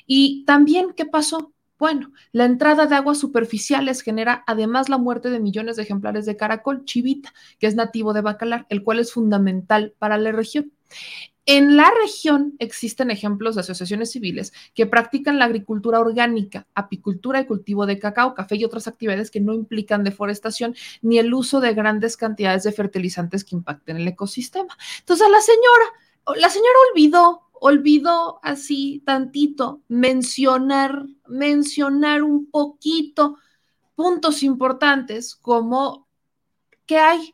[0.06, 1.55] Y también, ¿qué pasó?
[1.78, 6.38] Bueno, la entrada de aguas superficiales genera además la muerte de millones de ejemplares de
[6.38, 10.72] caracol chivita, que es nativo de Bacalar, el cual es fundamental para la región.
[11.48, 17.46] En la región existen ejemplos de asociaciones civiles que practican la agricultura orgánica, apicultura y
[17.46, 21.76] cultivo de cacao, café y otras actividades que no implican deforestación ni el uso de
[21.76, 24.76] grandes cantidades de fertilizantes que impacten el ecosistema.
[25.00, 33.38] Entonces, la señora, la señora olvidó, olvidó así tantito mencionar, mencionar un poquito
[33.96, 36.08] puntos importantes como
[36.86, 37.34] que hay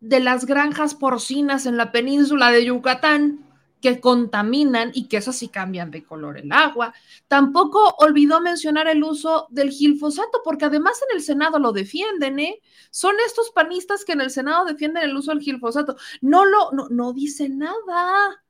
[0.00, 3.48] de las granjas porcinas en la península de Yucatán
[3.82, 6.94] que contaminan y que eso sí cambian de color el agua.
[7.26, 12.60] Tampoco olvidó mencionar el uso del gilfosato, porque además en el Senado lo defienden, ¿eh?
[12.90, 15.96] Son estos panistas que en el Senado defienden el uso del gilfosato.
[16.20, 18.44] No lo, no, no dice nada.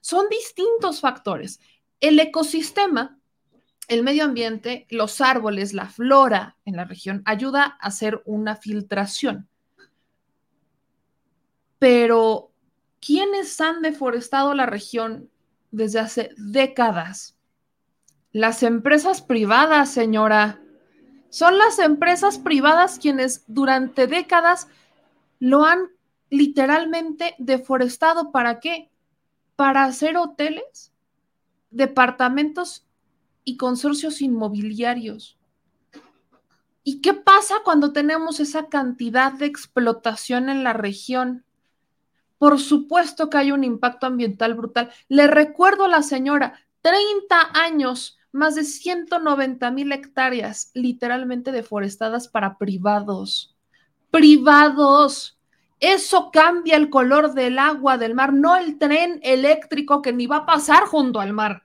[0.00, 1.60] Son distintos factores.
[2.00, 3.18] El ecosistema,
[3.88, 9.48] el medio ambiente, los árboles, la flora en la región ayuda a hacer una filtración.
[11.78, 12.48] Pero
[13.00, 15.30] ¿Quiénes han deforestado la región
[15.70, 17.36] desde hace décadas?
[18.32, 20.60] Las empresas privadas, señora.
[21.30, 24.68] Son las empresas privadas quienes durante décadas
[25.38, 25.90] lo han
[26.30, 28.32] literalmente deforestado.
[28.32, 28.90] ¿Para qué?
[29.58, 30.92] Para hacer hoteles,
[31.72, 32.86] departamentos
[33.42, 35.36] y consorcios inmobiliarios.
[36.84, 41.44] ¿Y qué pasa cuando tenemos esa cantidad de explotación en la región?
[42.38, 44.92] Por supuesto que hay un impacto ambiental brutal.
[45.08, 52.58] Le recuerdo a la señora, 30 años, más de 190 mil hectáreas literalmente deforestadas para
[52.58, 53.56] privados.
[54.12, 55.37] Privados.
[55.80, 60.38] Eso cambia el color del agua del mar, no el tren eléctrico que ni va
[60.38, 61.62] a pasar junto al mar,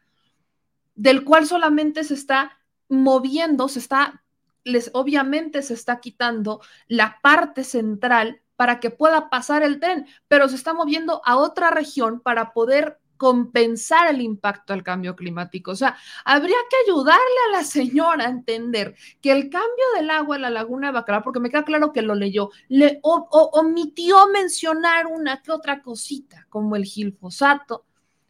[0.95, 2.59] del cual solamente se está
[2.89, 4.23] moviendo, se está,
[4.63, 10.47] les obviamente se está quitando la parte central para que pueda pasar el tren, pero
[10.47, 15.71] se está moviendo a otra región para poder compensar el impacto del cambio climático.
[15.71, 15.95] O sea,
[16.25, 20.49] habría que ayudarle a la señora a entender que el cambio del agua en la
[20.49, 25.53] laguna de Bacalar, porque me queda claro que lo leyó, le omitió mencionar una que
[25.53, 27.85] otra cosita, como el gilfosato,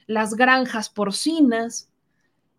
[0.06, 1.89] las granjas porcinas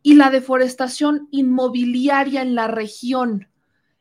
[0.03, 3.49] y la deforestación inmobiliaria en la región.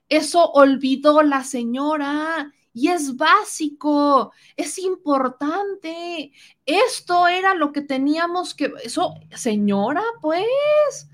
[0.10, 6.32] Eso olvidó la señora y es básico, es importante.
[6.66, 11.10] Esto era lo que teníamos que, eso, señora, pues,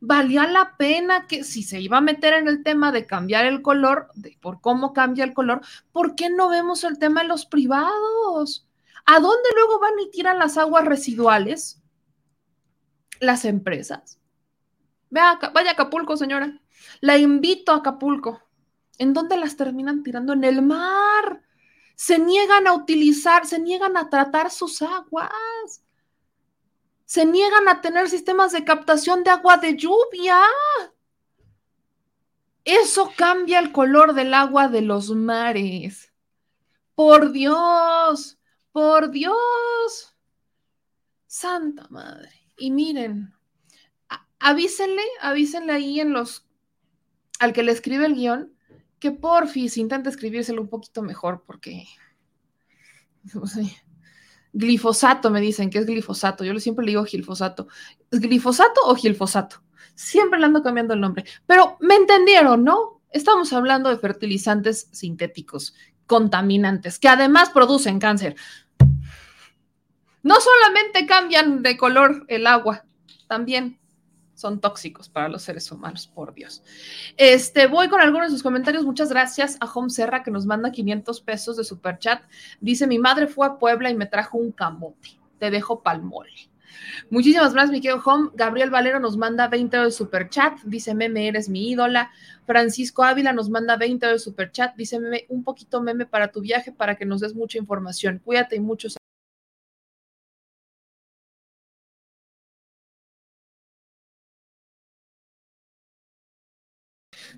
[0.00, 3.62] valía la pena que si se iba a meter en el tema de cambiar el
[3.62, 5.60] color, de por cómo cambia el color,
[5.92, 8.66] ¿por qué no vemos el tema de los privados?
[9.06, 11.80] ¿A dónde luego van y tiran las aguas residuales?
[13.20, 14.18] Las empresas.
[15.10, 16.60] Vaya a Acapulco, señora.
[17.00, 18.43] La invito a Acapulco.
[18.98, 20.32] ¿En dónde las terminan tirando?
[20.32, 21.42] En el mar.
[21.96, 25.82] Se niegan a utilizar, se niegan a tratar sus aguas.
[27.04, 30.40] Se niegan a tener sistemas de captación de agua de lluvia.
[32.64, 36.12] Eso cambia el color del agua de los mares.
[36.94, 38.38] Por Dios,
[38.72, 40.14] por Dios.
[41.26, 42.30] Santa Madre.
[42.56, 43.34] Y miren,
[44.38, 46.46] avísenle, avísenle ahí en los,
[47.40, 48.53] al que le escribe el guion,
[49.04, 51.86] que porfis intenta escribírselo un poquito mejor porque
[54.54, 56.42] glifosato me dicen que es glifosato.
[56.42, 57.68] Yo siempre le digo glifosato.
[58.10, 59.62] ¿Es glifosato o gilfosato?
[59.94, 61.26] Siempre le ando cambiando el nombre.
[61.46, 63.02] Pero me entendieron, ¿no?
[63.10, 65.74] Estamos hablando de fertilizantes sintéticos,
[66.06, 68.36] contaminantes, que además producen cáncer.
[70.22, 72.86] No solamente cambian de color el agua,
[73.28, 73.78] también
[74.34, 76.62] son tóxicos para los seres humanos, por Dios.
[77.16, 78.84] Este, voy con algunos de sus comentarios.
[78.84, 82.22] Muchas gracias a Home Serra que nos manda 500 pesos de super chat.
[82.60, 85.18] Dice, mi madre fue a Puebla y me trajo un camote.
[85.38, 86.50] Te dejo palmole.
[87.10, 88.30] Muchísimas gracias, mi querido Home.
[88.34, 90.58] Gabriel Valero nos manda 20 de super chat.
[90.64, 92.10] Dice, meme, eres mi ídola.
[92.46, 94.74] Francisco Ávila nos manda 20 de super chat.
[94.76, 98.20] Dice, meme, un poquito meme para tu viaje para que nos des mucha información.
[98.24, 98.96] Cuídate y muchos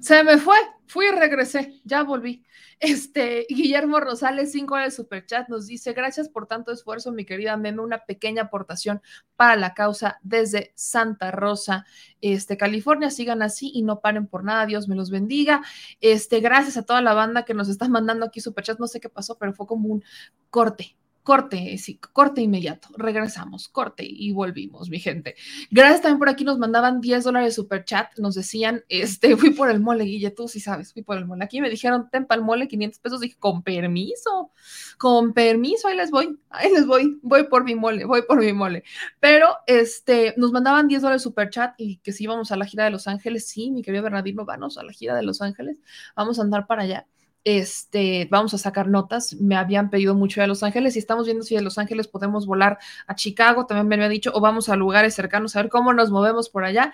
[0.01, 2.45] Se me fue, fui y regresé, ya volví.
[2.79, 7.81] Este, Guillermo Rosales, 5 de superchat, nos dice: Gracias por tanto esfuerzo, mi querida Meme.
[7.81, 9.01] Una pequeña aportación
[9.37, 11.87] para la causa desde Santa Rosa,
[12.21, 13.11] este, California.
[13.11, 14.67] Sigan así y no paren por nada.
[14.67, 15.63] Dios me los bendiga.
[16.01, 18.79] Este, gracias a toda la banda que nos está mandando aquí superchat.
[18.79, 20.05] No sé qué pasó, pero fue como un
[20.51, 20.97] corte
[21.27, 22.89] corte, sí, corte inmediato.
[22.97, 25.35] Regresamos, corte y volvimos, mi gente.
[25.73, 29.69] Gracias también por aquí, nos mandaban 10 dólares super chat, nos decían, este, fui por
[29.69, 31.45] el mole, Guille, tú sí sabes, fui por el mole.
[31.45, 34.53] Aquí me dijeron, ten el mole, 500 pesos, dije, con permiso,
[34.99, 38.53] con permiso, ahí les voy, ahí les voy, voy por mi mole, voy por mi
[38.53, 38.85] mole.
[39.19, 42.85] Pero, este, nos mandaban 10 dólares super chat y que si íbamos a la gira
[42.85, 45.81] de Los Ángeles, sí, mi querido Bernardino, vamos a la gira de Los Ángeles,
[46.15, 47.09] vamos a andar para allá
[47.47, 49.35] este, vamos a sacar notas.
[49.35, 52.45] Me habían pedido mucho de Los Ángeles y estamos viendo si de Los Ángeles podemos
[52.45, 52.77] volar
[53.07, 56.11] a Chicago, también me había dicho, o vamos a lugares cercanos a ver cómo nos
[56.11, 56.93] movemos por allá.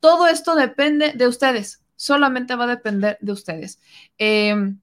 [0.00, 3.78] Todo esto depende de ustedes, solamente va a depender de ustedes.
[4.18, 4.80] Em,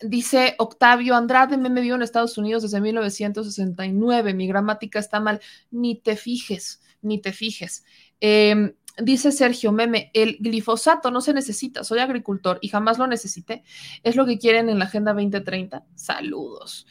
[0.00, 5.40] dice Octavio Andrade, me vivo en Estados Unidos desde 1969, mi gramática está mal,
[5.72, 7.84] ni te fijes, ni te fijes.
[8.20, 13.62] Eh, Dice Sergio Meme, el glifosato no se necesita, soy agricultor y jamás lo necesité.
[14.02, 15.84] Es lo que quieren en la Agenda 2030.
[15.94, 16.86] Saludos.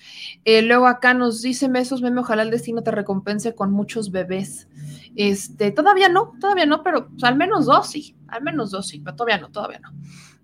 [0.45, 4.68] Eh, luego acá nos dice Mesos Meme, ojalá el destino te recompense con muchos bebés.
[5.16, 9.16] Este, todavía no, todavía no, pero al menos dos sí, al menos dos sí, pero
[9.16, 9.91] todavía no, todavía no.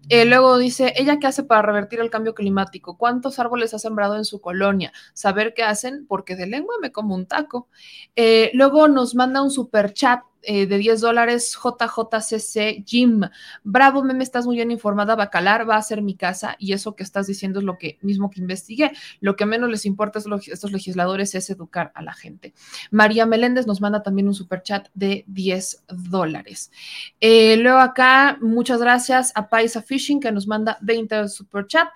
[0.09, 2.95] Eh, luego dice, ¿ella qué hace para revertir el cambio climático?
[2.95, 4.93] ¿Cuántos árboles ha sembrado en su colonia?
[5.13, 7.69] Saber qué hacen, porque de lengua me como un taco.
[8.15, 13.21] Eh, luego nos manda un super chat eh, de 10 dólares, JJCC Jim.
[13.63, 15.15] Bravo, meme, estás muy bien informada.
[15.15, 18.29] Bacalar va a ser mi casa y eso que estás diciendo es lo que mismo
[18.29, 18.91] que investigué.
[19.19, 22.53] Lo que menos les importa a estos legisladores es educar a la gente.
[22.91, 26.71] María Meléndez nos manda también un super chat de 10 dólares.
[27.21, 31.89] luego acá, muchas gracias a Paisa Fishing que nos manda 20 de super chat.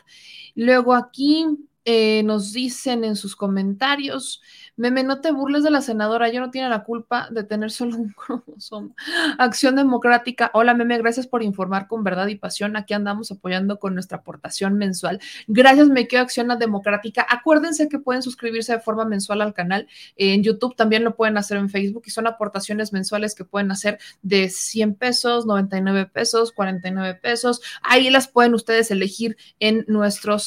[0.56, 1.46] Luego aquí
[1.86, 4.42] eh, nos dicen en sus comentarios,
[4.76, 7.98] Meme, no te burles de la senadora, yo no tiene la culpa de tener solo
[7.98, 8.96] un cromosoma.
[9.38, 12.78] Acción Democrática, hola Meme, gracias por informar con verdad y pasión.
[12.78, 15.20] Aquí andamos apoyando con nuestra aportación mensual.
[15.48, 17.26] Gracias, me quedo Acción Democrática.
[17.30, 19.88] Acuérdense que pueden suscribirse de forma mensual al canal.
[20.16, 24.00] En YouTube también lo pueden hacer en Facebook y son aportaciones mensuales que pueden hacer
[24.22, 27.62] de 100 pesos, 99 pesos, 49 pesos.
[27.82, 29.86] Ahí las pueden ustedes elegir en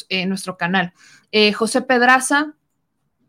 [0.08, 0.92] en nuestro canal.
[1.32, 2.54] Eh, José Pedraza,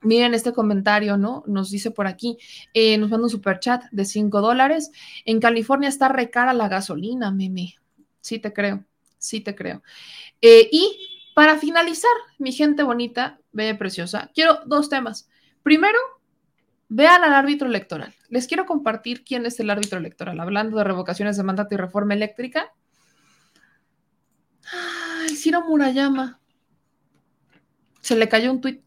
[0.03, 1.43] Miren este comentario, ¿no?
[1.47, 2.37] Nos dice por aquí,
[2.73, 4.91] eh, nos manda un super chat de 5 dólares.
[5.25, 7.75] En California está recara la gasolina, meme.
[8.19, 8.83] Sí te creo,
[9.17, 9.81] sí te creo.
[10.41, 15.29] Eh, y para finalizar, mi gente bonita, bella preciosa, quiero dos temas.
[15.63, 15.97] Primero,
[16.89, 18.13] vean al árbitro electoral.
[18.27, 20.39] Les quiero compartir quién es el árbitro electoral.
[20.41, 22.73] Hablando de revocaciones de mandato y reforma eléctrica.
[24.71, 26.42] Ay, Ciro Murayama.
[28.03, 28.83] Se le cayó un tuit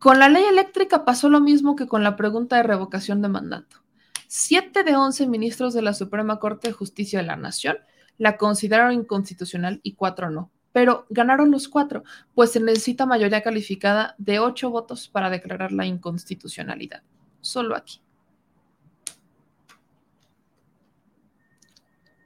[0.00, 3.84] con la ley eléctrica pasó lo mismo que con la pregunta de revocación de mandato.
[4.28, 7.76] Siete de once ministros de la Suprema Corte de Justicia de la Nación
[8.16, 10.50] la consideraron inconstitucional y cuatro no.
[10.72, 12.02] Pero ganaron los cuatro,
[12.34, 17.02] pues se necesita mayoría calificada de ocho votos para declarar la inconstitucionalidad.
[17.42, 18.00] Solo aquí.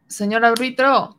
[0.07, 1.19] Señor árbitro,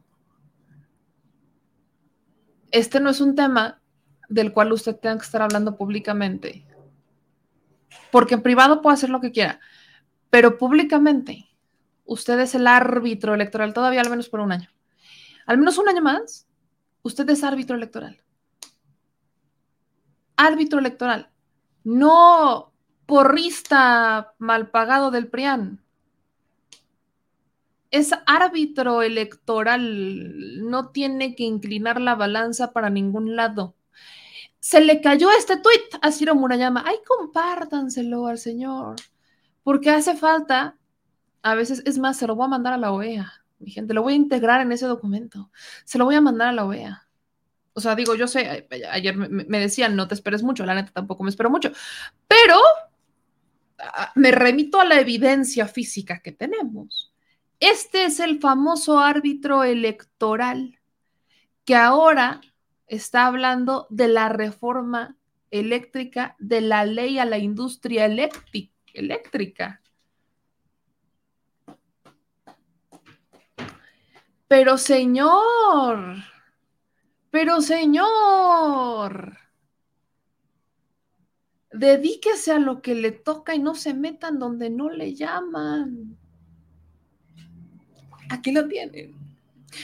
[2.72, 3.82] este no es un tema
[4.30, 6.66] del cual usted tenga que estar hablando públicamente.
[8.12, 9.60] Porque en privado puede hacer lo que quiera,
[10.30, 11.50] pero públicamente
[12.06, 14.70] usted es el árbitro electoral todavía al menos por un año.
[15.46, 16.48] Al menos un año más,
[17.04, 18.22] usted es árbitro electoral.
[20.38, 21.30] Árbitro electoral,
[21.84, 22.74] no
[23.06, 25.82] porrista mal pagado del PRIAN.
[27.92, 33.76] Es árbitro electoral, no tiene que inclinar la balanza para ningún lado
[34.66, 36.84] se le cayó este tuit a Ciro Murayama.
[36.88, 38.96] Ay, compártanselo al señor,
[39.62, 40.76] porque hace falta
[41.44, 44.02] A veces, es más, se lo voy a mandar a la OEA, mi gente, lo
[44.02, 45.52] voy a integrar en ese documento,
[45.84, 47.08] se lo voy a mandar a la OEA.
[47.74, 51.24] O sea, digo, yo sé, ayer me, decían, no te esperes mucho, la neta tampoco
[51.24, 51.72] me espero mucho,
[52.28, 52.58] pero
[53.78, 57.14] ah, me remito a la evidencia física que tenemos.
[57.60, 60.80] Este es el famoso árbitro electoral
[61.66, 62.42] que ahora
[62.88, 65.18] está hablando de la reforma
[65.52, 69.82] eléctrica, de la ley a la industria eléctrica.
[74.48, 76.18] Pero señor,
[77.32, 79.38] pero señor,
[81.72, 86.18] dedíquese a lo que le toca y no se metan donde no le llaman.
[88.30, 89.25] Aquí lo tienen.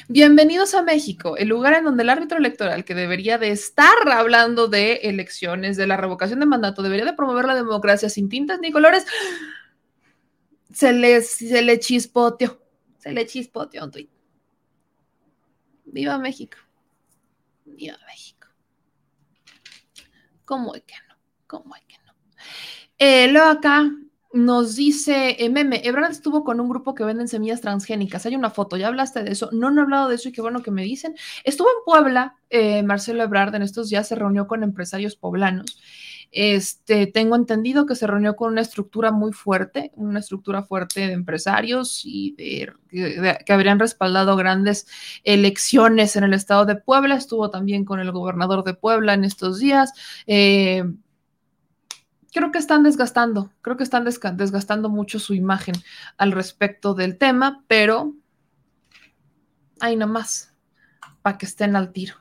[0.07, 4.67] Bienvenidos a México, el lugar en donde el árbitro electoral, que debería de estar hablando
[4.67, 8.71] de elecciones, de la revocación de mandato, debería de promover la democracia sin tintas ni
[8.71, 9.05] colores,
[10.73, 12.61] se le, se le chispoteó,
[12.97, 14.09] se le chispoteó un tuit.
[15.85, 16.57] Viva México,
[17.65, 18.47] viva México.
[20.45, 21.15] ¿Cómo es que no?
[21.47, 22.13] ¿Cómo es que no?
[22.97, 23.89] Eh, luego acá,
[24.33, 28.25] nos dice eh, Meme, Ebrard estuvo con un grupo que venden semillas transgénicas.
[28.25, 29.49] Hay una foto, ya hablaste de eso.
[29.51, 31.15] No, no he hablado de eso y qué bueno que me dicen.
[31.43, 35.79] Estuvo en Puebla, eh, Marcelo Ebrard en estos días se reunió con empresarios poblanos.
[36.33, 41.11] Este, tengo entendido que se reunió con una estructura muy fuerte, una estructura fuerte de
[41.11, 42.71] empresarios y de,
[43.45, 44.87] que habrían respaldado grandes
[45.25, 47.15] elecciones en el estado de Puebla.
[47.15, 49.91] Estuvo también con el gobernador de Puebla en estos días.
[50.25, 50.85] Eh,
[52.31, 55.75] creo que están desgastando, creo que están desgastando mucho su imagen
[56.17, 58.13] al respecto del tema, pero
[59.79, 60.53] ahí nomás,
[61.21, 62.15] para que estén al tiro.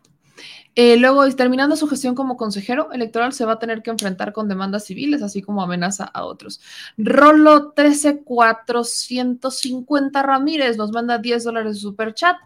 [0.76, 4.48] Eh, luego, terminando su gestión como consejero electoral, se va a tener que enfrentar con
[4.48, 6.60] demandas civiles, así como amenaza a otros.
[6.96, 12.36] Rolo 13450 Ramírez nos manda 10 dólares de super chat.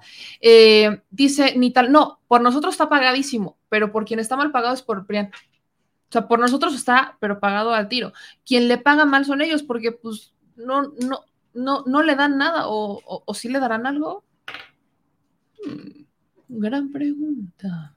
[0.41, 4.75] Eh, dice, ni tal, no, por nosotros está pagadísimo, pero por quien está mal pagado
[4.75, 5.31] es por Prian.
[6.15, 8.13] O sea, por nosotros está, pero pagado al tiro.
[8.47, 12.69] Quien le paga mal son ellos porque pues no, no, no, no le dan nada
[12.69, 14.23] o, o, sí le darán algo.
[15.67, 16.05] Hmm,
[16.47, 17.97] gran pregunta.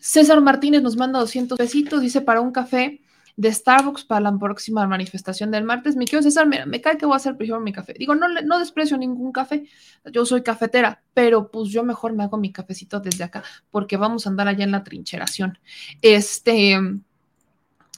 [0.00, 3.02] César Martínez nos manda 200 pesitos, dice para un café
[3.36, 5.94] de Starbucks para la próxima manifestación del martes.
[5.94, 7.92] Mi querido César, mira, me cae que voy a hacer primero mi café.
[7.98, 9.66] Digo, no, no desprecio ningún café,
[10.10, 14.26] yo soy cafetera, pero pues yo mejor me hago mi cafecito desde acá porque vamos
[14.26, 15.58] a andar allá en la trincheración.
[16.00, 16.80] Este,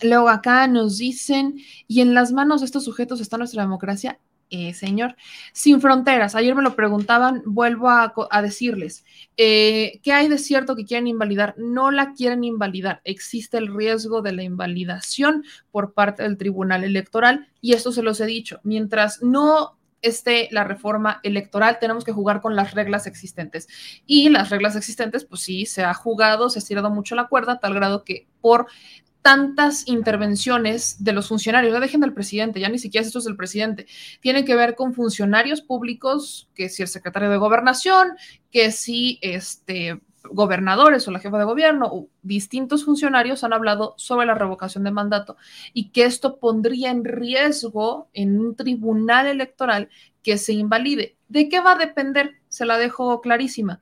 [0.03, 4.18] Luego acá nos dicen, y en las manos de estos sujetos está nuestra democracia.
[4.51, 5.16] Eh, señor,
[5.53, 6.34] sin fronteras.
[6.34, 9.05] Ayer me lo preguntaban, vuelvo a, decirles,
[9.36, 11.55] eh, ¿qué hay de cierto que quieren invalidar?
[11.59, 13.01] No la quieren invalidar.
[13.05, 18.20] Existe el riesgo de la invalidación por parte del Tribunal Electoral y esto se los
[18.20, 18.61] he dicho.
[18.62, 23.66] Mientras no esté la reforma electoral, tenemos que jugar con las reglas existentes.
[24.07, 27.59] Y las reglas existentes, pues sí, se ha jugado, se ha estirado mucho la cuerda,
[27.59, 28.66] tal grado que por
[29.25, 33.37] tantas intervenciones de los funcionarios, ya dejen del presidente, ya ni siquiera esto es del
[33.37, 33.87] presidente,
[34.20, 38.09] tienen que ver con funcionarios públicos, que si el secretario de gobernación,
[38.51, 39.99] que si este
[40.31, 44.91] gobernadores o la jefa de gobierno o distintos funcionarios han hablado sobre la revocación de
[44.91, 45.39] mandato
[45.72, 49.89] y que esto pondría en riesgo en un tribunal electoral
[50.22, 51.17] que se invalide.
[51.29, 52.42] ¿De qué va a depender?
[52.49, 53.80] Se la dejo clarísima.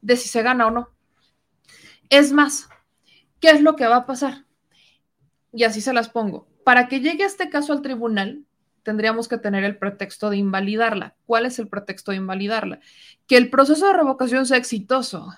[0.00, 0.88] De si se gana o no.
[2.08, 2.70] Es más,
[3.40, 4.43] ¿qué es lo que va a pasar?
[5.54, 6.46] Y así se las pongo.
[6.64, 8.44] Para que llegue este caso al tribunal,
[8.82, 11.16] tendríamos que tener el pretexto de invalidarla.
[11.26, 12.80] ¿Cuál es el pretexto de invalidarla?
[13.26, 15.32] Que el proceso de revocación sea exitoso.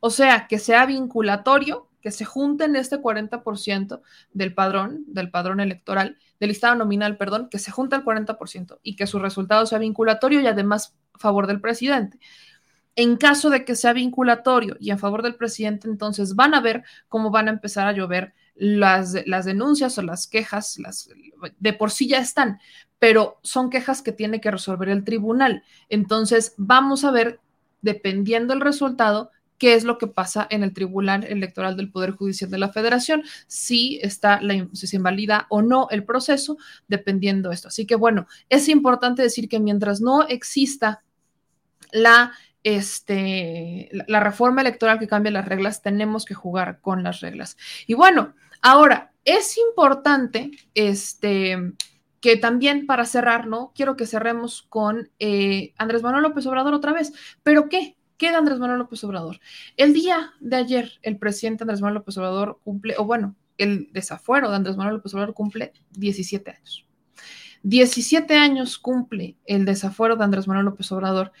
[0.00, 4.00] O sea, que sea vinculatorio, que se junten este 40%
[4.32, 8.94] del padrón, del padrón electoral, del listado nominal, perdón, que se junte el 40% y
[8.94, 12.18] que su resultado sea vinculatorio y además a favor del presidente.
[12.94, 16.84] En caso de que sea vinculatorio y a favor del presidente, entonces van a ver
[17.08, 21.08] cómo van a empezar a llover las, las denuncias o las quejas, las,
[21.58, 22.58] de por sí ya están,
[22.98, 25.62] pero son quejas que tiene que resolver el tribunal.
[25.88, 27.40] Entonces, vamos a ver,
[27.82, 32.50] dependiendo del resultado, qué es lo que pasa en el Tribunal Electoral del Poder Judicial
[32.50, 36.58] de la Federación, si está la, si se invalida o no el proceso,
[36.88, 37.68] dependiendo de esto.
[37.68, 41.02] Así que bueno, es importante decir que mientras no exista
[41.92, 42.32] la
[42.66, 47.56] este, la reforma electoral que cambia las reglas, tenemos que jugar con las reglas.
[47.86, 51.74] Y bueno, ahora es importante este,
[52.20, 53.72] que también para cerrar, ¿no?
[53.74, 57.12] Quiero que cerremos con eh, Andrés Manuel López Obrador otra vez.
[57.42, 57.96] ¿Pero qué?
[58.16, 59.40] ¿Qué de Andrés Manuel López Obrador?
[59.76, 64.48] El día de ayer, el presidente Andrés Manuel López Obrador cumple, o bueno, el desafuero
[64.48, 66.86] de Andrés Manuel López Obrador cumple 17 años.
[67.62, 71.32] 17 años cumple el desafuero de Andrés Manuel López Obrador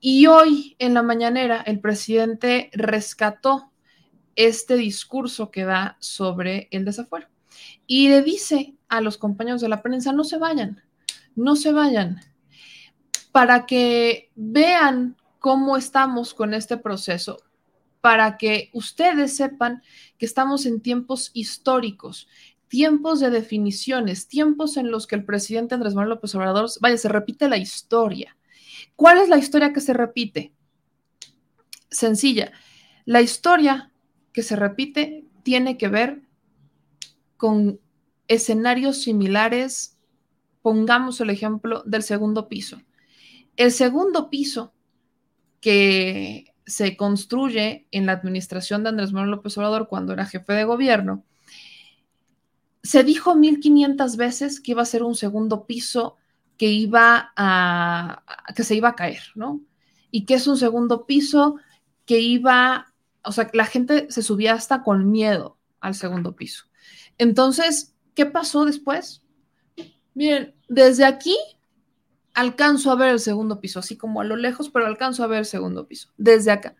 [0.00, 3.67] y hoy en la mañanera el presidente rescató
[4.38, 7.26] este discurso que da sobre el desafuero
[7.88, 10.80] y le dice a los compañeros de la prensa, no se vayan,
[11.34, 12.20] no se vayan,
[13.32, 17.38] para que vean cómo estamos con este proceso,
[18.00, 19.82] para que ustedes sepan
[20.18, 22.28] que estamos en tiempos históricos,
[22.68, 27.08] tiempos de definiciones, tiempos en los que el presidente Andrés Manuel López Obrador, vaya, se
[27.08, 28.36] repite la historia.
[28.94, 30.52] ¿Cuál es la historia que se repite?
[31.90, 32.52] Sencilla.
[33.04, 33.90] La historia
[34.32, 36.22] que se repite tiene que ver
[37.36, 37.80] con
[38.26, 39.98] escenarios similares.
[40.62, 42.80] Pongamos el ejemplo del segundo piso.
[43.56, 44.72] El segundo piso
[45.60, 50.64] que se construye en la administración de Andrés Manuel López Obrador cuando era jefe de
[50.64, 51.24] gobierno,
[52.82, 56.16] se dijo 1500 veces que iba a ser un segundo piso
[56.58, 58.22] que iba a
[58.54, 59.62] que se iba a caer, ¿no?
[60.10, 61.56] Y que es un segundo piso
[62.04, 62.87] que iba,
[63.24, 66.64] o sea, la gente se subía hasta con miedo al segundo piso.
[67.18, 69.22] Entonces, ¿qué pasó después?
[70.14, 71.36] Miren, desde aquí
[72.34, 75.40] alcanzo a ver el segundo piso, así como a lo lejos, pero alcanzo a ver
[75.40, 76.76] el segundo piso, desde acá.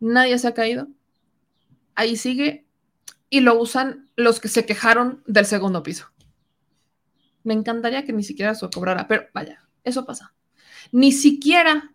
[0.00, 0.88] Nadie se ha caído.
[1.94, 2.66] Ahí sigue
[3.30, 6.10] y lo usan los que se quejaron del segundo piso.
[7.42, 10.34] Me encantaría que ni siquiera se cobrara, pero vaya, eso pasa.
[10.92, 11.94] Ni siquiera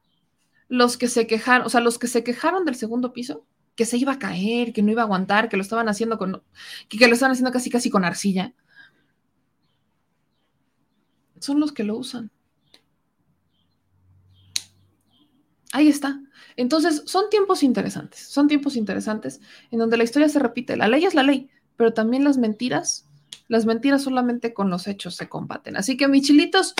[0.68, 3.46] los que se quejaron, o sea, los que se quejaron del segundo piso,
[3.80, 6.44] que se iba a caer, que no iba a aguantar, que lo estaban haciendo con,
[6.90, 8.54] que lo estaban haciendo casi casi con arcilla,
[11.40, 12.30] son los que lo usan.
[15.72, 16.22] Ahí está.
[16.58, 19.40] Entonces, son tiempos interesantes, son tiempos interesantes
[19.72, 20.76] en donde la historia se repite.
[20.76, 23.08] La ley es la ley, pero también las mentiras,
[23.48, 25.78] las mentiras solamente con los hechos se combaten.
[25.78, 26.74] Así que, mis chilitos,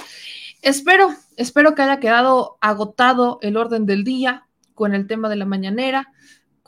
[0.62, 5.46] espero, espero que haya quedado agotado el orden del día con el tema de la
[5.46, 6.12] mañanera,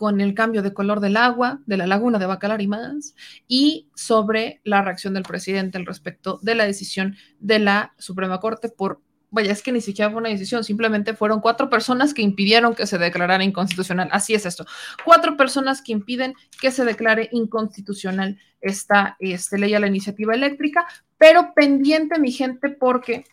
[0.02, 3.14] con el cambio de color del agua, de la laguna de Bacalar y más,
[3.48, 8.70] y sobre la reacción del presidente al respecto de la decisión de la Suprema Corte
[8.70, 9.00] por
[9.30, 12.88] vaya, es que ni siquiera fue una decisión, simplemente fueron cuatro personas que impidieron que
[12.88, 14.10] se declarara inconstitucional.
[14.12, 14.66] Así es esto.
[15.06, 20.84] Cuatro personas que impiden que se declare inconstitucional esta este, ley a la iniciativa eléctrica,
[21.20, 23.26] pero pendiente, mi gente, porque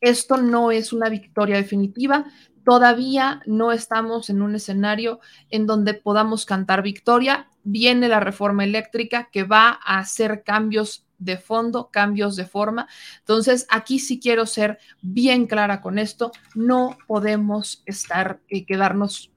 [0.00, 2.26] esto no es una victoria definitiva.
[2.64, 5.20] Todavía no estamos en un escenario
[5.50, 7.48] en donde podamos cantar victoria.
[7.62, 12.88] Viene la reforma eléctrica que va a hacer cambios de fondo, cambios de forma.
[13.18, 16.32] Entonces, aquí sí quiero ser bien clara con esto.
[16.54, 19.30] No podemos estar, y eh, quedarnos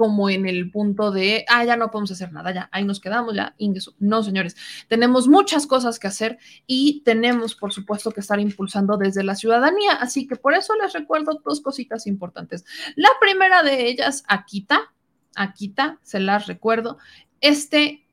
[0.00, 3.34] como en el punto de, ah, ya no podemos hacer nada, ya, ahí nos quedamos,
[3.34, 3.54] ya,
[3.98, 4.56] No, señores,
[4.88, 9.92] tenemos muchas cosas que hacer y tenemos, por supuesto, que estar impulsando desde la ciudadanía.
[9.92, 12.64] Así que por eso les recuerdo dos cositas importantes.
[12.96, 14.90] La primera de ellas, Akita,
[15.34, 16.96] Akita, se las recuerdo,
[17.42, 18.06] este,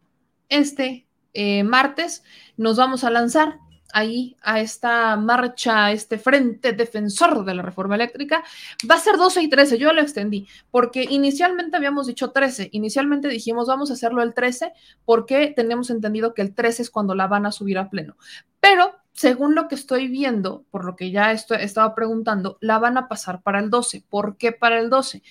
[0.49, 2.22] este eh, martes
[2.57, 3.59] nos vamos a lanzar
[3.93, 8.43] ahí a esta marcha, a este frente defensor de la reforma eléctrica,
[8.89, 13.27] va a ser 12 y 13, yo lo extendí, porque inicialmente habíamos dicho 13, inicialmente
[13.27, 14.73] dijimos vamos a hacerlo el 13
[15.05, 18.18] porque tenemos entendido que el 13 es cuando la van a subir a pleno,
[18.59, 22.99] pero según lo que estoy viendo, por lo que ya estoy, estaba preguntando, la van
[22.99, 24.03] a pasar para el 12.
[24.07, 25.23] ¿Por qué para el 12?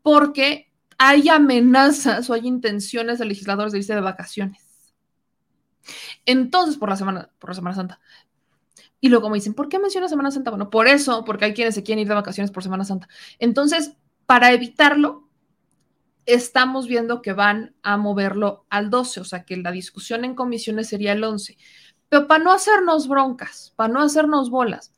[0.00, 4.63] Porque hay amenazas o hay intenciones de legisladores de irse de vacaciones.
[6.26, 8.00] Entonces, por la Semana, por la Semana Santa.
[9.00, 10.50] Y luego me dicen, ¿por qué menciona Semana Santa?
[10.50, 13.08] Bueno, por eso, porque hay quienes se quieren ir de vacaciones por Semana Santa.
[13.38, 13.92] Entonces,
[14.26, 15.28] para evitarlo,
[16.26, 20.88] estamos viendo que van a moverlo al 12, o sea que la discusión en comisiones
[20.88, 21.58] sería el 11.
[22.08, 24.92] Pero para no hacernos broncas, para no hacernos bolas,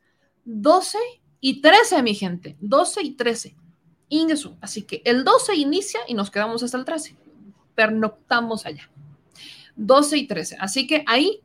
[0.45, 0.97] 12
[1.41, 3.55] y 13, mi gente, 12 y 13.
[4.09, 4.57] Ingreso.
[4.61, 7.17] Así que el 12 inicia y nos quedamos hasta el 13.
[7.75, 8.89] Pernoctamos allá.
[9.77, 10.57] 12 y 13.
[10.59, 11.41] Así que ahí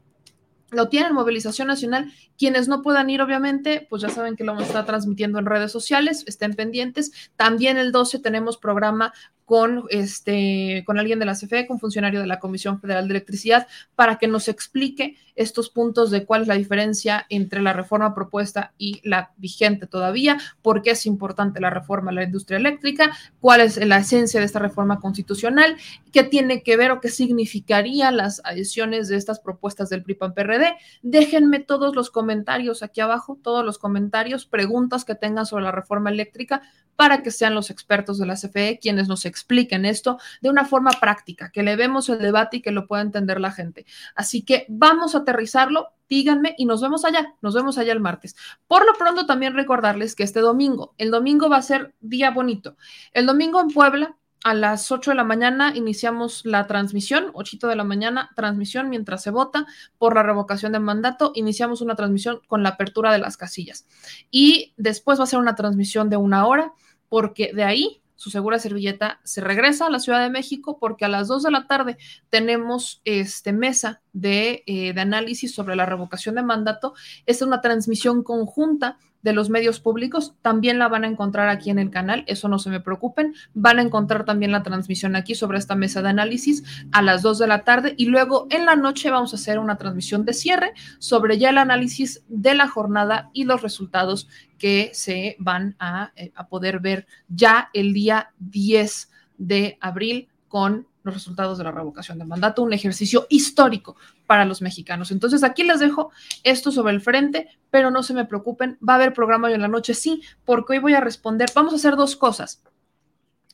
[0.73, 2.13] lo tienen, movilización nacional.
[2.39, 5.47] Quienes no puedan ir, obviamente, pues ya saben que lo vamos a estar transmitiendo en
[5.47, 7.13] redes sociales, estén pendientes.
[7.37, 9.13] También el 12 tenemos programa
[9.45, 13.67] con, este, con alguien de la CFE, con funcionario de la Comisión Federal de Electricidad,
[13.95, 18.73] para que nos explique estos puntos de cuál es la diferencia entre la reforma propuesta
[18.77, 23.63] y la vigente todavía, por qué es importante la reforma a la industria eléctrica, cuál
[23.63, 25.77] es la esencia de esta reforma constitucional,
[26.13, 30.77] qué tiene que ver o qué significaría las adiciones de estas propuestas del PRI-PAN-PRD.
[31.03, 36.11] Déjenme todos los comentarios aquí abajo, todos los comentarios, preguntas que tengan sobre la reforma
[36.11, 36.63] eléctrica,
[36.97, 40.93] para que sean los expertos de la CFE quienes nos expliquen esto de una forma
[41.01, 43.87] práctica, que le vemos el debate y que lo pueda entender la gente.
[44.15, 48.37] Así que vamos a aterrizarlo, díganme y nos vemos allá, nos vemos allá el martes.
[48.67, 52.77] Por lo pronto también recordarles que este domingo, el domingo va a ser día bonito.
[53.13, 57.77] El domingo en Puebla a las 8 de la mañana iniciamos la transmisión, 8 de
[57.77, 59.67] la mañana, transmisión mientras se vota
[59.99, 61.33] por la revocación de mandato.
[61.35, 63.87] Iniciamos una transmisión con la apertura de las casillas.
[64.31, 66.73] Y después va a ser una transmisión de una hora,
[67.09, 71.09] porque de ahí su segura servilleta se regresa a la Ciudad de México, porque a
[71.09, 71.99] las 2 de la tarde
[72.31, 76.95] tenemos este, mesa de, eh, de análisis sobre la revocación de mandato.
[77.27, 81.79] Es una transmisión conjunta de los medios públicos, también la van a encontrar aquí en
[81.79, 83.35] el canal, eso no se me preocupen.
[83.55, 87.39] Van a encontrar también la transmisión aquí sobre esta mesa de análisis a las 2
[87.39, 90.73] de la tarde y luego en la noche vamos a hacer una transmisión de cierre
[90.99, 94.29] sobre ya el análisis de la jornada y los resultados
[94.59, 100.87] que se van a, eh, a poder ver ya el día 10 de abril con
[101.03, 103.97] los resultados de la revocación de mandato, un ejercicio histórico
[104.27, 105.11] para los mexicanos.
[105.11, 106.11] Entonces aquí les dejo
[106.45, 109.63] esto sobre el frente, pero no se me preocupen, va a haber programa hoy en
[109.63, 112.63] la noche, sí, porque hoy voy a responder, vamos a hacer dos cosas.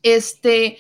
[0.03, 0.79] Este,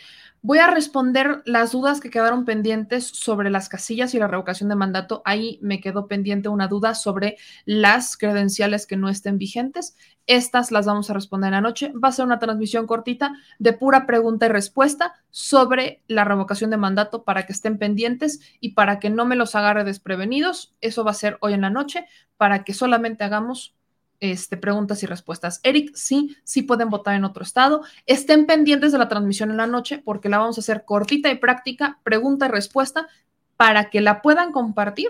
[0.49, 4.77] Voy a responder las dudas que quedaron pendientes sobre las casillas y la revocación de
[4.77, 5.21] mandato.
[5.27, 9.95] Ahí me quedó pendiente una duda sobre las credenciales que no estén vigentes.
[10.27, 11.93] Estas las vamos a responder en la noche.
[12.03, 16.79] Va a ser una transmisión cortita de pura pregunta y respuesta sobre la revocación de
[16.79, 20.75] mandato para que estén pendientes y para que no me los agarre desprevenidos.
[20.81, 22.07] Eso va a ser hoy en la noche
[22.39, 23.75] para que solamente hagamos
[24.21, 25.61] este, preguntas y respuestas.
[25.63, 27.83] Eric, sí, sí pueden votar en otro estado.
[28.07, 31.37] Estén pendientes de la transmisión en la noche porque la vamos a hacer cortita y
[31.37, 33.09] práctica, pregunta y respuesta,
[33.57, 35.09] para que la puedan compartir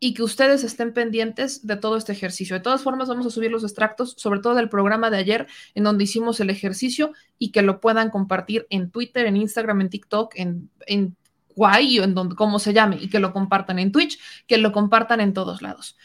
[0.00, 2.54] y que ustedes estén pendientes de todo este ejercicio.
[2.54, 5.84] De todas formas, vamos a subir los extractos, sobre todo del programa de ayer, en
[5.84, 10.34] donde hicimos el ejercicio y que lo puedan compartir en Twitter, en Instagram, en TikTok,
[10.36, 11.16] en, en
[11.54, 15.20] Kwai, en donde, como se llame, y que lo compartan en Twitch, que lo compartan
[15.20, 15.96] en todos lados.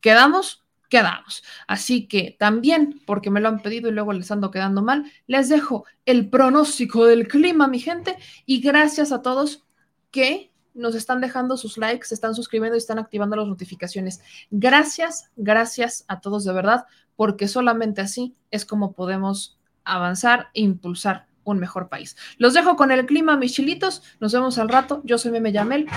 [0.00, 0.61] ¿Quedamos?
[0.92, 1.42] Quedamos.
[1.66, 5.48] Así que también, porque me lo han pedido y luego les ando quedando mal, les
[5.48, 9.64] dejo el pronóstico del clima, mi gente, y gracias a todos
[10.10, 14.20] que nos están dejando sus likes, se están suscribiendo y están activando las notificaciones.
[14.50, 16.84] Gracias, gracias a todos de verdad,
[17.16, 22.18] porque solamente así es como podemos avanzar e impulsar un mejor país.
[22.36, 24.02] Los dejo con el clima, mis chilitos.
[24.20, 25.00] Nos vemos al rato.
[25.04, 25.88] Yo soy Meme Yamel.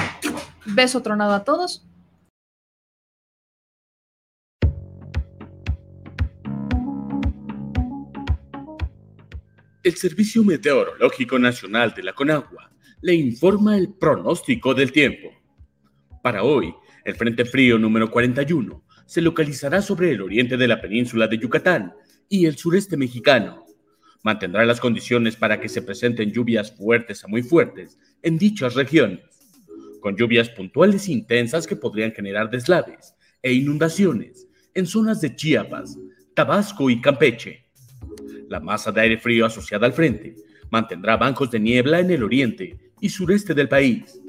[0.65, 1.85] Beso tronado a todos.
[9.85, 12.71] El Servicio Meteorológico Nacional de la Conagua
[13.01, 15.29] le informa el pronóstico del tiempo.
[16.23, 21.27] Para hoy, el Frente Frío número 41 se localizará sobre el oriente de la península
[21.27, 21.93] de Yucatán
[22.27, 23.63] y el sureste mexicano.
[24.23, 29.19] Mantendrá las condiciones para que se presenten lluvias fuertes a muy fuertes en dichas regiones,
[30.01, 33.13] con lluvias puntuales intensas que podrían generar deslaves
[33.43, 35.95] e inundaciones en zonas de Chiapas,
[36.33, 37.64] Tabasco y Campeche
[38.49, 40.35] la masa de aire frío asociada al frente
[40.69, 44.19] mantendrá bancos de niebla en el oriente y sureste del país,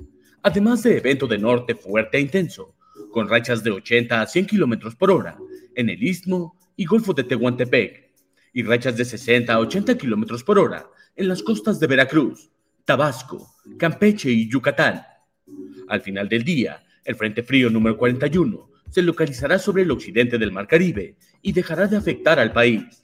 [0.42, 2.74] además de evento de norte fuerte e intenso,
[3.10, 5.38] con rachas de 80 a 100 kilómetros por hora
[5.74, 8.06] en el istmo y golfo de Tehuantepec,
[8.52, 12.50] y rachas de 60 a 80 kilómetros por hora en las costas de Veracruz,
[12.84, 15.02] Tabasco, Campeche y Yucatán.
[15.88, 20.52] Al final del día, el Frente Frío número 41 se localizará sobre el occidente del
[20.52, 23.02] Mar Caribe y dejará de afectar al país.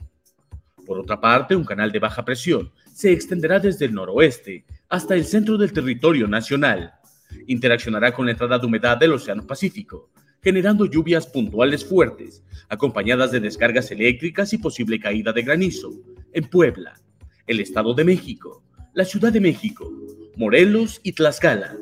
[0.87, 5.25] Por otra parte, un canal de baja presión se extenderá desde el noroeste hasta el
[5.25, 6.93] centro del territorio nacional.
[7.47, 10.11] Interaccionará con la entrada de humedad del Océano Pacífico,
[10.43, 15.93] generando lluvias puntuales fuertes, acompañadas de descargas eléctricas y posible caída de granizo
[16.33, 17.01] en Puebla,
[17.47, 19.91] el Estado de México, la Ciudad de México,
[20.37, 21.77] Morelos y Tlaxcala.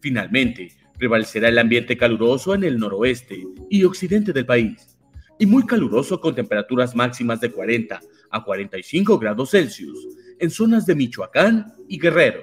[0.00, 4.98] Finalmente, prevalecerá el ambiente caluroso en el noroeste y occidente del país,
[5.40, 7.98] y muy caluroso con temperaturas máximas de 40
[8.28, 10.06] a 45 grados Celsius
[10.38, 12.42] en zonas de Michoacán y Guerrero.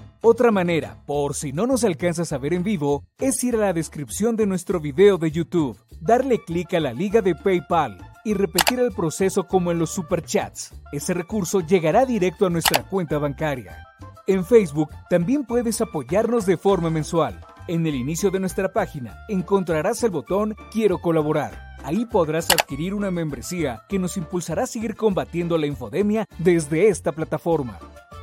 [0.23, 3.73] Otra manera, por si no nos alcanzas a ver en vivo, es ir a la
[3.73, 8.79] descripción de nuestro video de YouTube, darle clic a la liga de PayPal y repetir
[8.79, 10.75] el proceso como en los superchats.
[10.91, 13.87] Ese recurso llegará directo a nuestra cuenta bancaria.
[14.27, 17.43] En Facebook también puedes apoyarnos de forma mensual.
[17.67, 21.70] En el inicio de nuestra página encontrarás el botón Quiero colaborar.
[21.83, 27.11] Ahí podrás adquirir una membresía que nos impulsará a seguir combatiendo la infodemia desde esta
[27.11, 27.79] plataforma.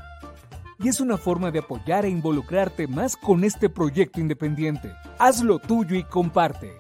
[0.79, 4.91] Y es una forma de apoyar e involucrarte más con este proyecto independiente.
[5.19, 6.73] Hazlo tuyo y comparte.